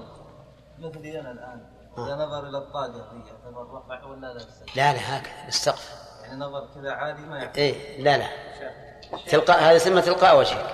[0.80, 1.66] مثل أنا الان
[1.98, 4.40] إذا نظر إلى الطاقة دي يعتبر رفع ولا لا
[4.76, 5.48] لا لا هكذا.
[5.48, 5.90] السقف
[6.24, 8.28] يعني نظر كذا عادي ما يعتبر إيه لا لا.
[9.28, 10.74] تلقاء هذا يسمى تلقاء وجهك.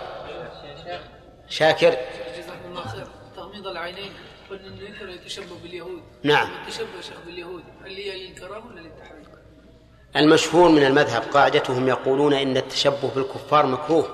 [1.47, 1.97] شاكر.
[2.37, 3.07] جزاكم الله خير.
[3.35, 4.13] تغميض العينين.
[4.49, 6.01] قلنا إنه يكره يتشبه باليهود.
[6.23, 6.49] نعم.
[6.61, 7.63] التشبه شيخ باليهود.
[7.85, 9.25] هل هي للكراهة ولا للتحريم؟
[10.15, 14.07] المشهور من المذهب قاعدتهم يقولون إن التشبه بالكفار مكروه.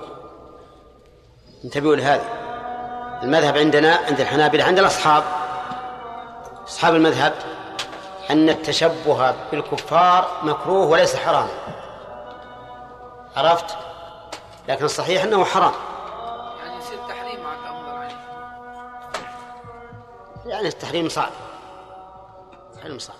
[1.64, 2.28] انتبهوا لهذه
[3.22, 5.24] المذهب عندنا عند الحنابلة عند الأصحاب.
[6.66, 7.34] أصحاب المذهب
[8.30, 11.50] أن التشبه بالكفار مكروه وليس حراما.
[13.36, 13.76] عرفت؟
[14.68, 15.72] لكن الصحيح أنه حرام.
[20.46, 21.32] يعني التحريم صعب.
[22.74, 23.16] التحريم صعب.